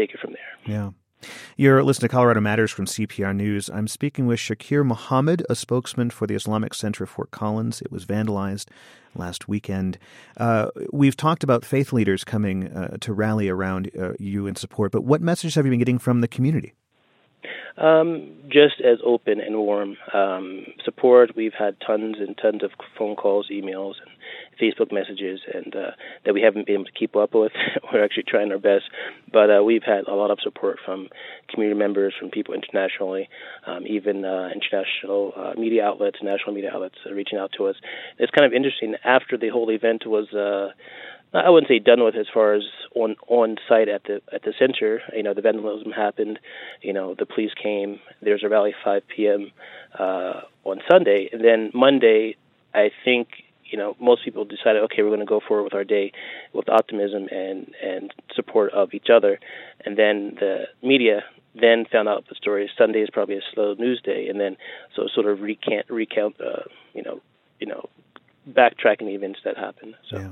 [0.00, 0.74] take it from there.
[0.74, 0.90] Yeah.
[1.56, 3.68] You're listening to Colorado Matters from CPR News.
[3.68, 7.82] I'm speaking with Shakir Mohammed, a spokesman for the Islamic Center of Fort Collins.
[7.82, 8.68] It was vandalized
[9.14, 9.98] last weekend.
[10.38, 14.92] Uh, we've talked about faith leaders coming uh, to rally around uh, you in support,
[14.92, 16.72] but what message have you been getting from the community?
[17.76, 21.36] Um, just as open and warm um, support.
[21.36, 24.10] We've had tons and tons of phone calls, emails, and
[24.60, 25.90] Facebook messages, and uh,
[26.24, 27.52] that we haven't been able to keep up with.
[27.92, 28.84] We're actually trying our best,
[29.32, 31.08] but uh, we've had a lot of support from
[31.48, 33.28] community members, from people internationally,
[33.66, 37.76] um, even uh, international uh, media outlets, national media outlets, uh, reaching out to us.
[38.18, 38.94] It's kind of interesting.
[39.04, 40.72] After the whole event was uh,
[41.32, 42.62] I wouldn't say done with as far as
[42.94, 45.00] on on site at the at the center.
[45.14, 46.40] You know, the vandalism happened.
[46.82, 48.00] You know, the police came.
[48.20, 49.52] There's a rally 5 p.m.
[49.96, 52.36] Uh, on Sunday, and then Monday,
[52.74, 53.28] I think
[53.70, 56.12] you know most people decided, okay, we're going to go forward with our day
[56.52, 59.38] with optimism and and support of each other,
[59.84, 61.22] and then the media
[61.54, 62.70] then found out the story.
[62.78, 64.56] Sunday is probably a slow news day, and then
[64.94, 66.62] so sort of recant recount, uh,
[66.94, 67.20] you know,
[67.58, 67.88] you know,
[68.48, 69.94] backtracking the events that happened.
[70.08, 70.18] So.
[70.18, 70.28] Yeah.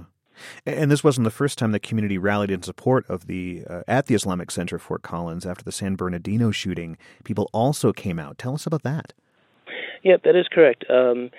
[0.67, 4.07] And this wasn't the first time the community rallied in support of the uh, at
[4.07, 6.97] the Islamic Center Fort Collins after the San Bernardino shooting.
[7.25, 8.39] People also came out.
[8.39, 9.15] Tell us about that.
[10.05, 10.85] Yeah, that is correct.
[10.89, 11.31] Um,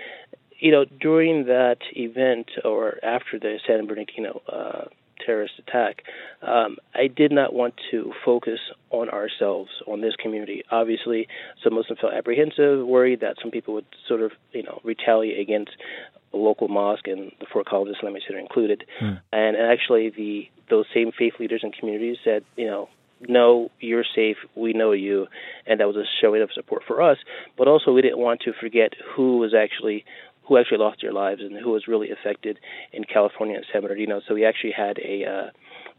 [0.60, 4.86] you know, during that event or after the San Bernardino uh,
[5.26, 6.04] terrorist attack,
[6.42, 10.64] um, I did not want to focus on ourselves, on this community.
[10.72, 11.28] Obviously,
[11.64, 15.72] some Muslims felt apprehensive, worried that some people would sort of, you know, retaliate against
[16.34, 18.84] a local mosque and the Fort Collins Islamic Center included.
[19.00, 19.14] Hmm.
[19.32, 22.90] And, and actually, the those same faith leaders and communities said, you know,
[23.28, 24.38] no, you're safe.
[24.56, 25.28] We know you,
[25.66, 27.18] and that was a showing of support for us.
[27.58, 30.06] But also, we didn't want to forget who was actually
[30.50, 32.60] who actually lost their lives and who was really affected
[32.92, 34.20] in California and San Bernardino.
[34.28, 35.50] So we actually had a uh,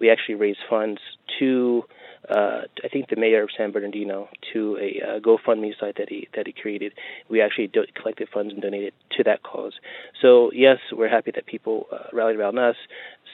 [0.01, 1.01] we actually raised funds
[1.39, 1.85] to
[2.29, 6.29] uh, I think the mayor of San Bernardino to a uh, GoFundMe site that he
[6.35, 6.93] that he created.
[7.29, 9.75] We actually do- collected funds and donated to that cause.
[10.21, 12.77] So yes, we're happy that people uh, rallied around us.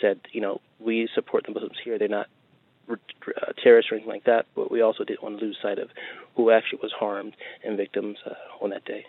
[0.00, 1.98] Said you know we support the Muslims here.
[1.98, 2.26] They're not
[2.90, 2.94] uh,
[3.62, 4.44] terrorists or anything like that.
[4.54, 5.88] But we also didn't want to lose sight of
[6.36, 9.06] who actually was harmed and victims uh, on that day.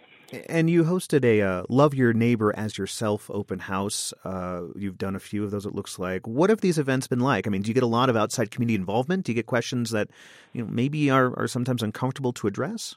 [0.49, 4.13] And you hosted a uh, Love Your Neighbor as Yourself open house.
[4.25, 6.27] Uh, you've done a few of those, it looks like.
[6.27, 7.47] What have these events been like?
[7.47, 9.25] I mean, do you get a lot of outside community involvement?
[9.25, 10.09] Do you get questions that
[10.51, 12.95] you know maybe are, are sometimes uncomfortable to address?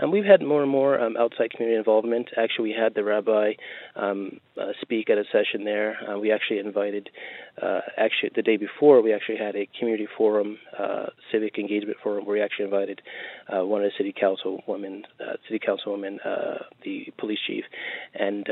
[0.00, 2.30] Um, we've had more and more um, outside community involvement.
[2.36, 3.52] Actually, we had the rabbi
[3.96, 5.96] um, uh, speak at a session there.
[6.08, 7.10] Uh, we actually invited,
[7.60, 12.24] uh, actually the day before, we actually had a community forum, uh, civic engagement forum,
[12.24, 13.02] where we actually invited
[13.48, 16.18] uh, one of the city council women, uh, city councilwomen,
[16.84, 17.64] the police chief,
[18.14, 18.48] and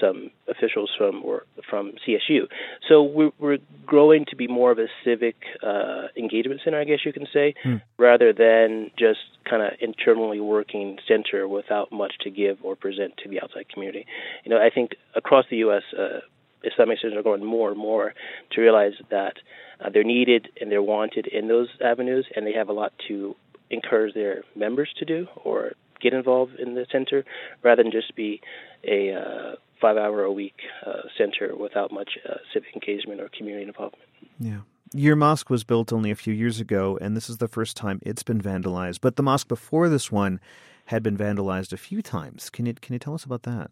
[0.00, 2.42] some officials from or from CSU.
[2.88, 7.00] So we're, we're growing to be more of a civic uh, engagement center, I guess
[7.04, 7.76] you can say, hmm.
[7.98, 13.28] rather than just kind of internally working center without much to give or present to
[13.28, 14.06] the outside community.
[14.44, 15.82] You know, I think across the U.S.
[15.96, 16.20] Uh,
[16.64, 18.14] Islamic centers are going more and more
[18.52, 19.34] to realize that
[19.80, 23.36] uh, they're needed and they're wanted in those avenues, and they have a lot to
[23.70, 27.24] encourage their members to do or get involved in the center
[27.62, 28.40] rather than just be
[28.84, 30.56] a uh, five hour a week
[30.86, 34.08] uh, center without much uh, civic engagement or community involvement.
[34.38, 34.60] Yeah.
[34.94, 38.00] Your mosque was built only a few years ago, and this is the first time
[38.02, 39.00] it's been vandalized.
[39.00, 40.40] But the mosque before this one
[40.86, 42.48] had been vandalized a few times.
[42.48, 43.70] Can you can you tell us about that?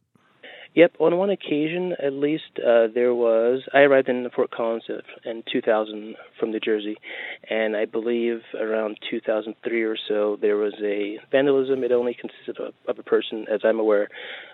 [0.74, 3.62] Yep, on one occasion at least, uh, there was.
[3.72, 4.84] I arrived in Fort Collins
[5.24, 6.96] in 2000 from New Jersey,
[7.48, 11.82] and I believe around 2003 or so there was a vandalism.
[11.82, 14.08] It only consisted of, of a person, as I'm aware,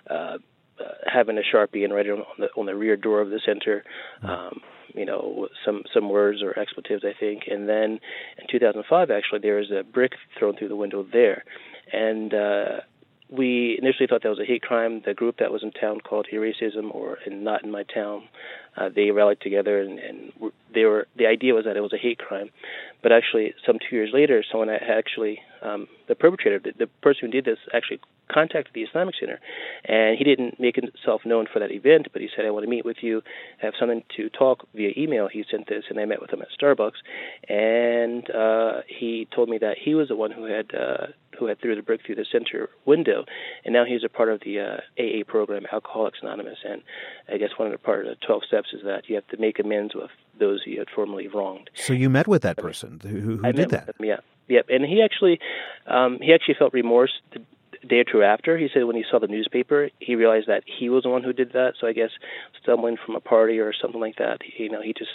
[0.09, 0.39] uh,
[0.79, 3.85] uh, having a sharpie and writing on the on the rear door of the center,
[4.21, 4.27] hmm.
[4.27, 4.61] um,
[4.95, 7.45] you know, some some words or expletives, I think.
[7.51, 8.01] And then
[8.39, 11.45] in 2005, actually, there was a brick thrown through the window there,
[11.93, 12.81] and uh,
[13.33, 15.03] we initially thought that was a hate crime.
[15.05, 18.25] The group that was in town called Eracism, or in Not in My Town,
[18.77, 20.33] uh, they rallied together, and, and
[20.75, 22.51] they were the idea was that it was a hate crime.
[23.03, 27.29] But actually, some two years later, someone actually, um, the perpetrator, the, the person who
[27.29, 28.01] did this, actually
[28.33, 29.41] contacted the Islamic Center,
[29.85, 32.71] and he didn't make himself known for that event, but he said, "I want to
[32.71, 33.23] meet with you,
[33.59, 36.49] have something to talk via email." He sent this, and I met with him at
[36.59, 37.01] Starbucks,
[37.49, 41.07] and uh, he told me that he was the one who had uh,
[41.39, 43.25] who had threw the brick through the center window,
[43.65, 46.59] and now he's a part of the uh, AA program, Alcoholics Anonymous.
[46.65, 46.83] And
[47.29, 49.37] I guess one of the part of the 12 steps is that you have to
[49.37, 51.71] make amends with those you had formerly wronged.
[51.75, 53.89] So you met with that person who, who did that?
[53.89, 54.67] Him, yeah, yep.
[54.69, 55.39] And he actually,
[55.87, 57.41] um, he actually felt remorse the
[57.87, 58.57] day or two after.
[58.57, 61.33] He said when he saw the newspaper, he realized that he was the one who
[61.33, 61.75] did that.
[61.81, 62.11] So I guess
[62.63, 65.11] stumbling from a party or something like that, you know, he just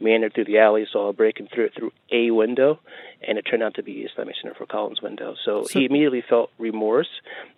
[0.00, 2.78] meandered through the alley, saw a break, and threw it through a window,
[3.26, 5.34] and it turned out to be Islamic Center Fort Collins window.
[5.44, 7.08] So, so he immediately felt remorse,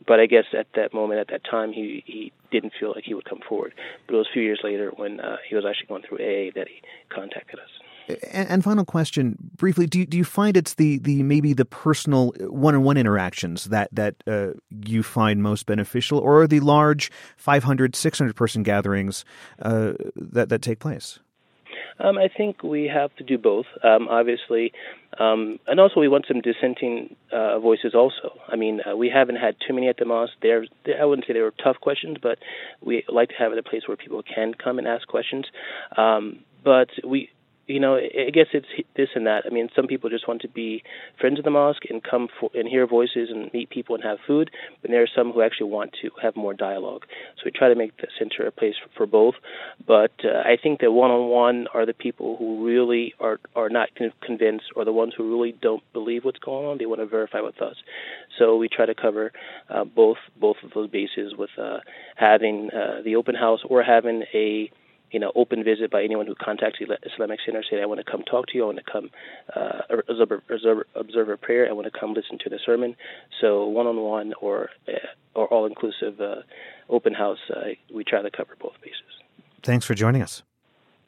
[0.07, 3.15] but I guess at that moment, at that time, he he didn't feel like he
[3.15, 3.75] would come forward.
[4.07, 6.51] But it was a few years later when uh, he was actually going through AA
[6.55, 7.71] that he contacted us.
[8.31, 12.35] And, final question, briefly, do you, do you find it's the, the maybe the personal
[12.41, 14.49] one on one interactions that that uh,
[14.85, 19.25] you find most beneficial, or are the large 500, 600 person gatherings
[19.63, 21.19] uh, that that take place?
[21.99, 24.73] Um, I think we have to do both, um, obviously,
[25.19, 27.95] um, and also we want some dissenting uh, voices.
[27.95, 30.33] Also, I mean, uh, we haven't had too many at the mosque.
[30.43, 30.67] There,
[31.01, 32.39] I wouldn't say they were tough questions, but
[32.81, 35.47] we like to have it a place where people can come and ask questions.
[35.97, 37.31] Um, but we
[37.67, 39.45] you know, I guess it's this and that.
[39.47, 40.83] I mean, some people just want to be
[41.19, 44.19] friends of the mosque and come for, and hear voices and meet people and have
[44.27, 44.51] food,
[44.83, 47.03] but there are some who actually want to have more dialogue.
[47.37, 49.35] So we try to make the center a place for, both.
[49.87, 53.91] But uh, I think that one-on-one are the people who really are are not
[54.23, 56.79] convinced, or the ones who really don't believe what's going on.
[56.79, 57.77] They want to verify with us.
[58.39, 59.33] So we try to cover
[59.69, 61.79] uh, both both of those bases with uh,
[62.17, 64.71] having uh, the open house or having a
[65.15, 68.11] you know, open visit by anyone who contacts the Islamic Center, say, I want to
[68.13, 69.11] come talk to you, I want to come
[69.55, 72.97] uh, observe, observe, observe a prayer, I want to come listen to the sermon.
[73.41, 74.93] So one-on-one or uh,
[75.37, 76.43] or all-inclusive uh,
[76.89, 79.13] open house, uh, we try to cover both bases.
[79.63, 80.43] Thanks for joining us.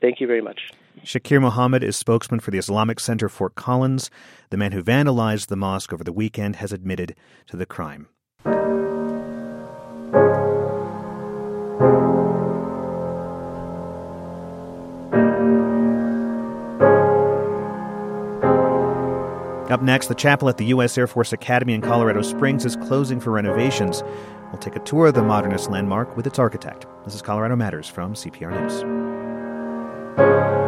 [0.00, 0.72] Thank you very much.
[1.04, 4.11] Shakir Mohammed is spokesman for the Islamic Center Fort Collins.
[4.50, 7.16] The man who vandalized the mosque over the weekend has admitted
[7.48, 8.09] to the crime.
[19.77, 20.97] Up next, the chapel at the U.S.
[20.97, 24.03] Air Force Academy in Colorado Springs is closing for renovations.
[24.51, 26.87] We'll take a tour of the modernist landmark with its architect.
[27.05, 30.66] This is Colorado Matters from CPR News.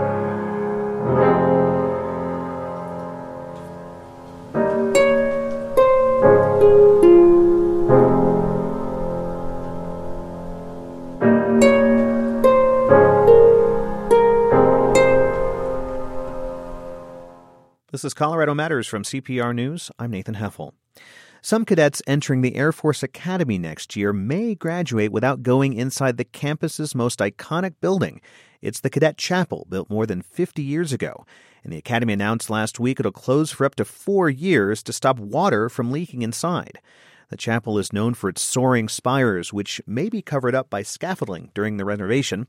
[17.99, 19.91] This is Colorado Matters from CPR News.
[19.99, 20.71] I'm Nathan Heffel.
[21.43, 26.23] Some cadets entering the Air Force Academy next year may graduate without going inside the
[26.23, 28.21] campus's most iconic building.
[28.63, 31.27] It's the Cadet Chapel, built more than 50 years ago.
[31.65, 35.19] And the Academy announced last week it'll close for up to four years to stop
[35.19, 36.79] water from leaking inside.
[37.31, 41.51] The chapel is known for its soaring spires, which may be covered up by scaffolding
[41.53, 42.47] during the renovation.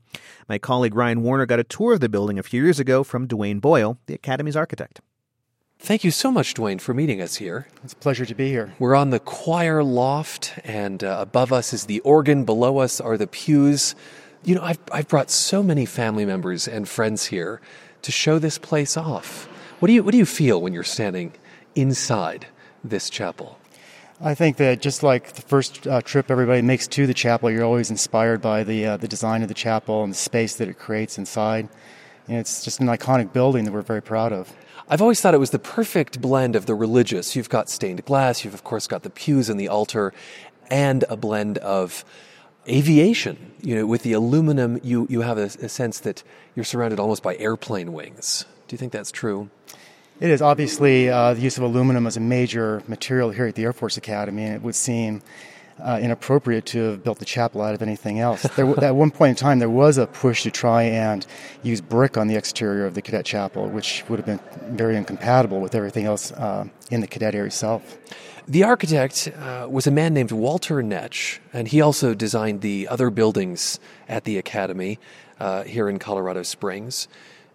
[0.48, 3.26] My colleague Ryan Warner got a tour of the building a few years ago from
[3.26, 5.00] Duane Boyle, the Academy's architect.
[5.82, 7.66] Thank you so much, Duane, for meeting us here.
[7.82, 8.74] It's a pleasure to be here.
[8.78, 12.44] We're on the choir loft, and uh, above us is the organ.
[12.44, 13.94] Below us are the pews.
[14.44, 17.62] You know, I've, I've brought so many family members and friends here
[18.02, 19.46] to show this place off.
[19.78, 21.32] What do you, what do you feel when you're standing
[21.74, 22.46] inside
[22.84, 23.58] this chapel?
[24.20, 27.64] I think that just like the first uh, trip everybody makes to the chapel, you're
[27.64, 30.78] always inspired by the uh, the design of the chapel and the space that it
[30.78, 31.70] creates inside.
[32.28, 34.54] And it's just an iconic building that we're very proud of.
[34.92, 37.36] I've always thought it was the perfect blend of the religious.
[37.36, 40.12] You've got stained glass, you've of course got the pews and the altar,
[40.68, 42.04] and a blend of
[42.66, 43.52] aviation.
[43.62, 46.24] You know, with the aluminum, you, you have a, a sense that
[46.56, 48.46] you're surrounded almost by airplane wings.
[48.66, 49.48] Do you think that's true?
[50.18, 50.42] It is.
[50.42, 53.96] Obviously, uh, the use of aluminum is a major material here at the Air Force
[53.96, 55.22] Academy, and it would seem
[55.82, 58.42] uh, inappropriate to have built the chapel out of anything else.
[58.56, 61.26] There, at one point in time, there was a push to try and
[61.62, 64.40] use brick on the exterior of the cadet chapel, which would have been
[64.76, 67.98] very incompatible with everything else uh, in the cadet area itself.
[68.48, 73.10] The architect uh, was a man named Walter Netsch, and he also designed the other
[73.10, 73.78] buildings
[74.08, 74.98] at the academy
[75.38, 77.06] uh, here in Colorado Springs.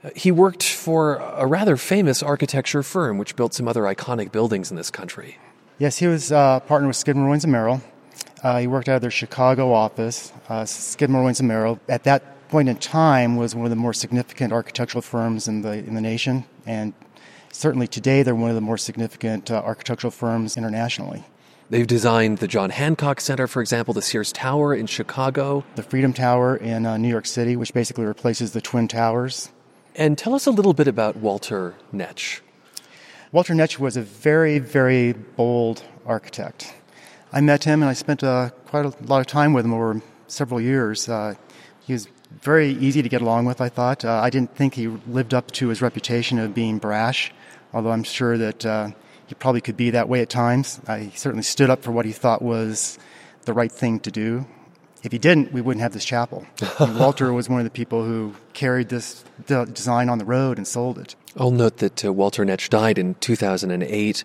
[0.04, 4.72] Uh, he worked for a rather famous architecture firm which built some other iconic buildings
[4.72, 5.38] in this country.
[5.80, 7.82] Yes, he was uh, partnered with Skidmore, Owings and Merrill,
[8.44, 10.32] uh, he worked out of their Chicago office.
[10.50, 13.94] Uh, Skidmore, Owings and Merrill, at that point in time, was one of the more
[13.94, 16.94] significant architectural firms in the in the nation, and
[17.52, 21.24] certainly today they're one of the more significant uh, architectural firms internationally.
[21.68, 25.64] They've designed the John Hancock Center, for example, the Sears Tower in Chicago.
[25.74, 29.50] The Freedom Tower in uh, New York City, which basically replaces the Twin Towers.
[29.96, 32.42] And tell us a little bit about Walter Netsch.
[33.32, 36.76] Walter Netsch was a very, very bold architect.
[37.36, 40.02] I met him and I spent uh, quite a lot of time with him over
[40.28, 41.10] several years.
[41.10, 41.36] Uh,
[41.86, 42.08] he was
[42.42, 44.06] very easy to get along with, I thought.
[44.06, 47.34] Uh, I didn't think he lived up to his reputation of being brash,
[47.74, 48.92] although I'm sure that uh,
[49.28, 50.80] he probably could be that way at times.
[50.98, 52.98] He certainly stood up for what he thought was
[53.44, 54.48] the right thing to do.
[55.06, 56.48] If he didn't, we wouldn't have this chapel.
[56.80, 60.98] Walter was one of the people who carried this design on the road and sold
[60.98, 61.16] it.
[61.38, 64.24] I'll note that uh, Walter Netsch died in 2008.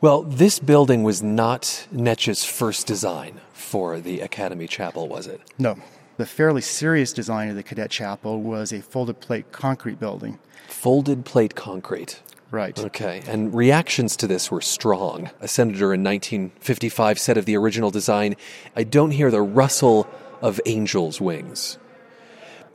[0.00, 5.40] Well, this building was not Netsch's first design for the Academy Chapel, was it?
[5.58, 5.76] No.
[6.16, 10.38] The fairly serious design of the Cadet Chapel was a folded plate concrete building.
[10.68, 12.20] Folded plate concrete.
[12.50, 12.78] Right.
[12.78, 13.22] Okay.
[13.26, 15.30] And reactions to this were strong.
[15.40, 18.34] A senator in 1955 said of the original design,
[18.74, 20.08] I don't hear the rustle
[20.40, 21.78] of angels' wings.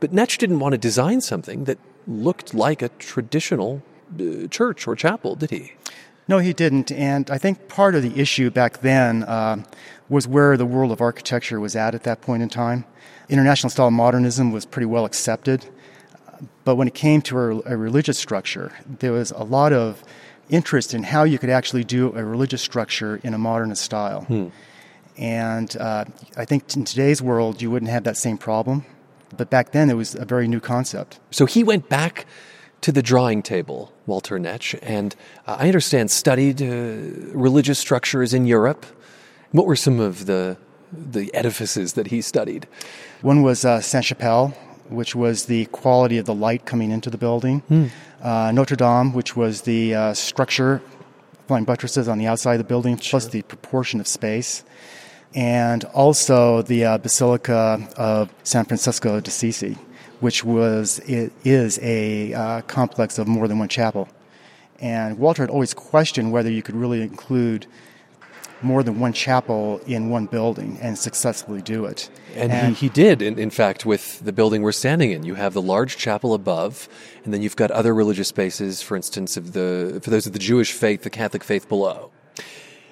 [0.00, 3.82] But Netsch didn't want to design something that looked like a traditional
[4.20, 5.72] uh, church or chapel, did he?
[6.28, 6.90] No, he didn't.
[6.92, 9.62] And I think part of the issue back then uh,
[10.08, 12.84] was where the world of architecture was at at that point in time.
[13.28, 15.66] International style modernism was pretty well accepted.
[16.64, 20.02] But when it came to a, a religious structure, there was a lot of
[20.48, 24.22] interest in how you could actually do a religious structure in a modernist style.
[24.22, 24.48] Hmm.
[25.16, 26.04] And uh,
[26.36, 28.84] I think in today's world, you wouldn't have that same problem.
[29.36, 31.18] But back then, it was a very new concept.
[31.30, 32.26] So he went back
[32.82, 36.66] to the drawing table, Walter Netsch, and uh, I understand studied uh,
[37.36, 38.86] religious structures in Europe.
[39.52, 40.56] What were some of the
[40.92, 42.68] the edifices that he studied?
[43.22, 44.48] One was uh, Sainte Chapelle,
[44.88, 47.60] which was the quality of the light coming into the building.
[47.60, 47.86] Hmm.
[48.22, 50.80] Uh, Notre Dame, which was the uh, structure,
[51.48, 53.10] flying buttresses on the outside of the building, sure.
[53.10, 54.64] plus the proportion of space
[55.34, 59.76] and also the uh, Basilica of San Francesco d'Assisi,
[60.20, 64.08] which was it is a uh, complex of more than one chapel.
[64.80, 67.66] And Walter had always questioned whether you could really include
[68.62, 72.08] more than one chapel in one building and successfully do it.
[72.34, 75.24] And, and he, he, did, in, in, fact, with the building we're standing in.
[75.24, 76.88] You have the large chapel above,
[77.24, 80.38] and then you've got other religious spaces, for instance, of the, for those of the
[80.38, 82.10] Jewish faith, the Catholic faith below.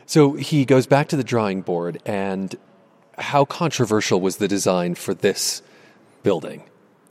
[0.07, 2.55] So he goes back to the drawing board, and
[3.19, 5.63] how controversial was the design for this
[6.23, 6.65] building?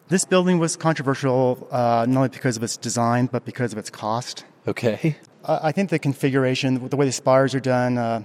[0.10, 3.89] This building was controversial uh, not only because of its design, but because of its
[3.89, 4.46] cost.
[4.68, 5.18] Okay.
[5.44, 8.24] Uh, I think the configuration, the way the spires are done, uh,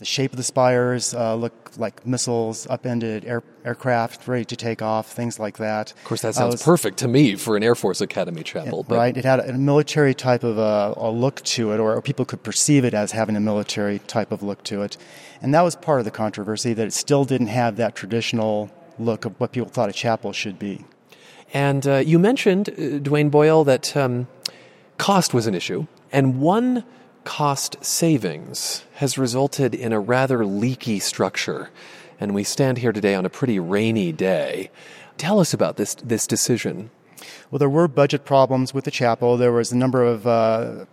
[0.00, 4.80] the shape of the spires uh, look like missiles, upended air, aircraft ready to take
[4.80, 5.92] off, things like that.
[5.92, 8.86] Of course, that sounds was, perfect to me for an Air Force Academy chapel.
[8.88, 9.14] Right.
[9.14, 12.42] It had a military type of a, a look to it, or, or people could
[12.42, 14.96] perceive it as having a military type of look to it.
[15.42, 19.26] And that was part of the controversy that it still didn't have that traditional look
[19.26, 20.82] of what people thought a chapel should be.
[21.52, 24.28] And uh, you mentioned, uh, Duane Boyle, that um,
[24.96, 25.86] cost was an issue.
[26.10, 26.84] And one
[27.24, 31.70] cost savings has resulted in a rather leaky structure.
[32.18, 34.70] And we stand here today on a pretty rainy day.
[35.16, 36.90] Tell us about this, this decision.
[37.50, 39.36] Well, there were budget problems with the chapel.
[39.36, 40.84] There was a number of uh,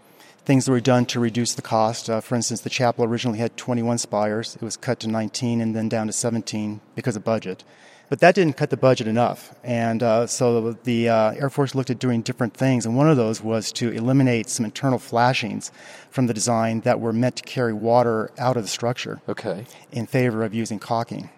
[0.46, 2.10] things that were done to reduce the cost.
[2.10, 4.56] Uh, for instance, the chapel originally had 21 spires.
[4.56, 7.64] It was cut to 19 and then down to 17 because of budget.
[8.10, 9.54] But that didn't cut the budget enough.
[9.64, 12.86] And uh, so the uh, Air Force looked at doing different things.
[12.86, 15.72] And one of those was to eliminate some internal flashings
[16.10, 19.22] from the design that were meant to carry water out of the structure.
[19.28, 19.66] Okay.
[19.92, 21.30] In favor of using caulking.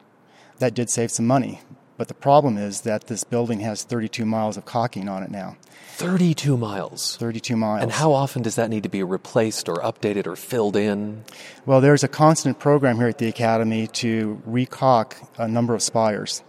[0.59, 1.61] That did save some money.
[1.97, 5.57] But the problem is that this building has 32 miles of caulking on it now.
[5.95, 7.17] 32 miles.
[7.17, 7.83] 32 miles.
[7.83, 11.25] And how often does that need to be replaced or updated or filled in?
[11.65, 16.41] Well, there's a constant program here at the Academy to recaulk a number of spires.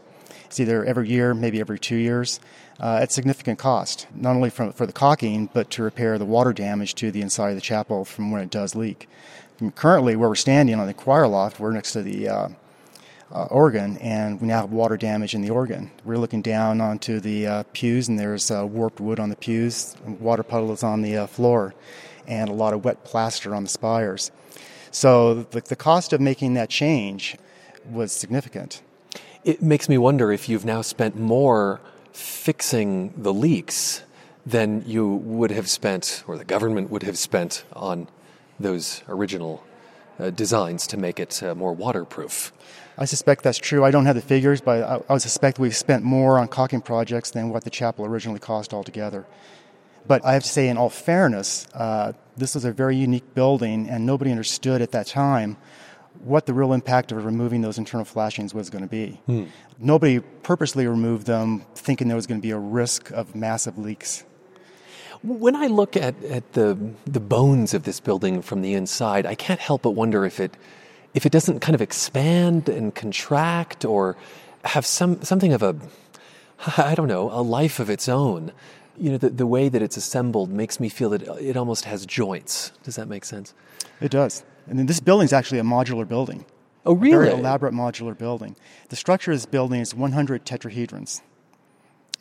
[0.50, 2.40] It's either every year, maybe every two years,
[2.80, 6.52] uh, at significant cost, not only from, for the caulking, but to repair the water
[6.52, 9.08] damage to the inside of the chapel from when it does leak.
[9.60, 12.48] And currently, where we're standing on the choir loft, we're next to the uh,
[13.30, 15.92] uh, organ, and we now have water damage in the organ.
[16.04, 19.94] We're looking down onto the uh, pews, and there's uh, warped wood on the pews,
[20.04, 21.76] water puddles on the uh, floor,
[22.26, 24.32] and a lot of wet plaster on the spires.
[24.90, 27.36] So the, the cost of making that change
[27.88, 28.82] was significant
[29.44, 31.80] it makes me wonder if you've now spent more
[32.12, 34.02] fixing the leaks
[34.44, 38.08] than you would have spent, or the government would have spent, on
[38.58, 39.64] those original
[40.18, 42.52] uh, designs to make it uh, more waterproof.
[42.98, 43.84] I suspect that's true.
[43.84, 47.30] I don't have the figures, but I, I suspect we've spent more on caulking projects
[47.30, 49.26] than what the chapel originally cost altogether.
[50.06, 53.88] But I have to say, in all fairness, uh, this was a very unique building,
[53.88, 55.56] and nobody understood at that time
[56.22, 59.20] what the real impact of removing those internal flashings was going to be.
[59.26, 59.44] Hmm.
[59.78, 64.24] Nobody purposely removed them thinking there was going to be a risk of massive leaks.
[65.22, 69.34] When I look at, at the the bones of this building from the inside, I
[69.34, 70.56] can't help but wonder if it
[71.12, 74.16] if it doesn't kind of expand and contract or
[74.64, 75.76] have some something of a
[76.76, 78.52] I don't know, a life of its own.
[78.98, 82.04] You know, the, the way that it's assembled makes me feel that it almost has
[82.04, 82.72] joints.
[82.82, 83.54] Does that make sense?
[84.00, 84.44] It does.
[84.70, 86.46] And then this building is actually a modular building.
[86.86, 87.26] Oh, really?
[87.26, 88.54] Very elaborate modular building.
[88.88, 91.20] The structure of this building is 100 tetrahedrons.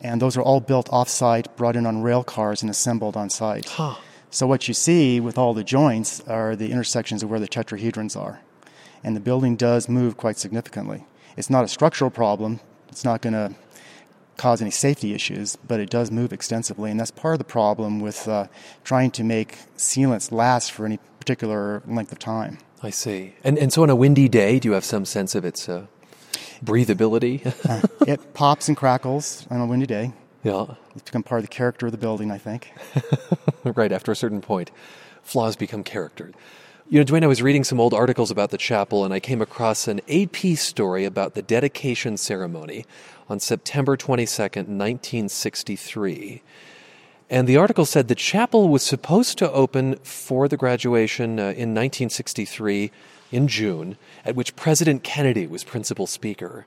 [0.02, 3.30] And those are all built off site, brought in on rail cars, and assembled on
[3.30, 3.70] site.
[3.70, 3.96] Huh.
[4.32, 8.20] So, what you see with all the joints are the intersections of where the tetrahedrons
[8.20, 8.42] are.
[9.04, 11.06] And the building does move quite significantly.
[11.38, 13.56] It's not a structural problem, it's not going to
[14.38, 16.90] cause any safety issues, but it does move extensively.
[16.90, 18.48] And that's part of the problem with uh,
[18.84, 21.00] trying to make sealants last for any
[21.30, 22.58] particular length of time.
[22.82, 23.36] I see.
[23.44, 25.86] And, and so on a windy day, do you have some sense of its uh,
[26.66, 27.46] breathability?
[27.70, 30.12] uh, it pops and crackles on a windy day.
[30.42, 30.74] Yeah.
[30.96, 32.74] It's become part of the character of the building, I think.
[33.64, 34.72] right, after a certain point,
[35.22, 36.32] flaws become character.
[36.90, 39.40] You know, Duane, I was reading some old articles about the chapel and I came
[39.40, 42.88] across an AP story about the dedication ceremony
[43.30, 46.42] on September 22nd, 1963.
[47.30, 51.76] And the article said the chapel was supposed to open for the graduation uh, in
[51.76, 52.92] 1963
[53.32, 56.66] in June, at which President Kennedy was principal speaker.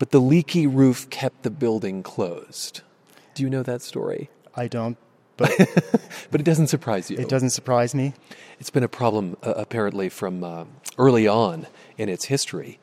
[0.00, 2.80] But the leaky roof kept the building closed.
[3.34, 4.30] Do you know that story?
[4.56, 4.96] I don't,
[5.36, 5.52] but
[6.30, 7.18] but it doesn't surprise you.
[7.18, 8.14] It doesn't surprise me.
[8.58, 10.64] It's been a problem uh, apparently from uh,
[10.98, 12.80] early on in its history.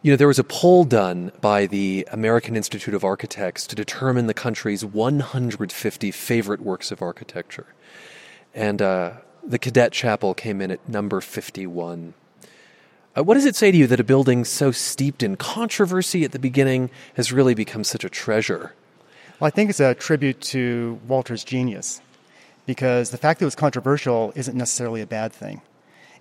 [0.00, 4.28] You know, there was a poll done by the American Institute of Architects to determine
[4.28, 7.66] the country's 150 favorite works of architecture.
[8.54, 12.14] And uh, the Cadet Chapel came in at number 51.
[13.16, 16.30] Uh, what does it say to you that a building so steeped in controversy at
[16.30, 18.74] the beginning has really become such a treasure?
[19.40, 22.00] Well, I think it's a tribute to Walter's genius
[22.66, 25.60] because the fact that it was controversial isn't necessarily a bad thing.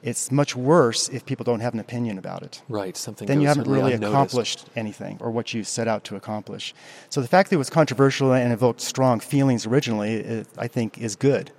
[0.04, 2.62] It's much worse if people don't have an opinion about it.
[2.70, 3.28] Right, something.
[3.28, 4.14] Then you haven't really unnoticed.
[4.14, 6.74] accomplished anything or what you set out to accomplish.
[7.10, 10.98] So the fact that it was controversial and evoked strong feelings originally, it, I think,
[10.98, 11.52] is good.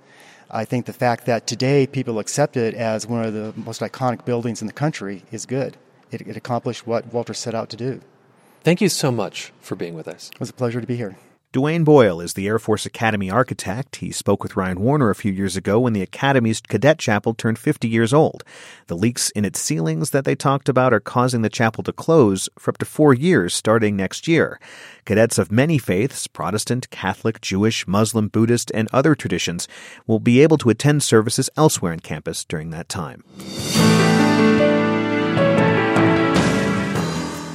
[0.51, 4.25] I think the fact that today people accept it as one of the most iconic
[4.25, 5.77] buildings in the country is good.
[6.11, 8.01] It, it accomplished what Walter set out to do.
[8.63, 10.31] Thank you so much for being with us.
[10.33, 11.15] It was a pleasure to be here.
[11.51, 13.95] Duane Boyle is the Air Force Academy architect.
[13.95, 17.57] He spoke with Ryan Warner a few years ago when the Academy's cadet chapel turned
[17.57, 18.43] 50 years old.
[18.85, 22.49] The leaks in its ceilings that they talked about are causing the chapel to close
[22.59, 24.59] for up to four years starting next year.
[25.05, 29.67] Cadets of many faiths, Protestant, Catholic, Jewish, Muslim, Buddhist, and other traditions,
[30.05, 33.23] will be able to attend services elsewhere on campus during that time.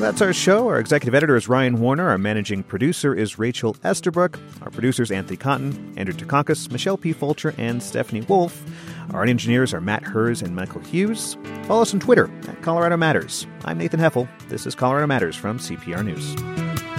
[0.04, 0.68] That's our show.
[0.68, 2.10] Our executive editor is Ryan Warner.
[2.10, 4.38] Our managing producer is Rachel Estabrook.
[4.60, 7.14] Our producers Anthony Cotton, Andrew Takakis, Michelle P.
[7.14, 8.62] Fulcher, and Stephanie Wolf.
[9.14, 11.38] Our engineers are Matt Hers and Michael Hughes.
[11.62, 13.46] Follow us on Twitter at Colorado Matters.
[13.64, 14.28] I'm Nathan Heffel.
[14.50, 16.93] This is Colorado Matters from CPR News.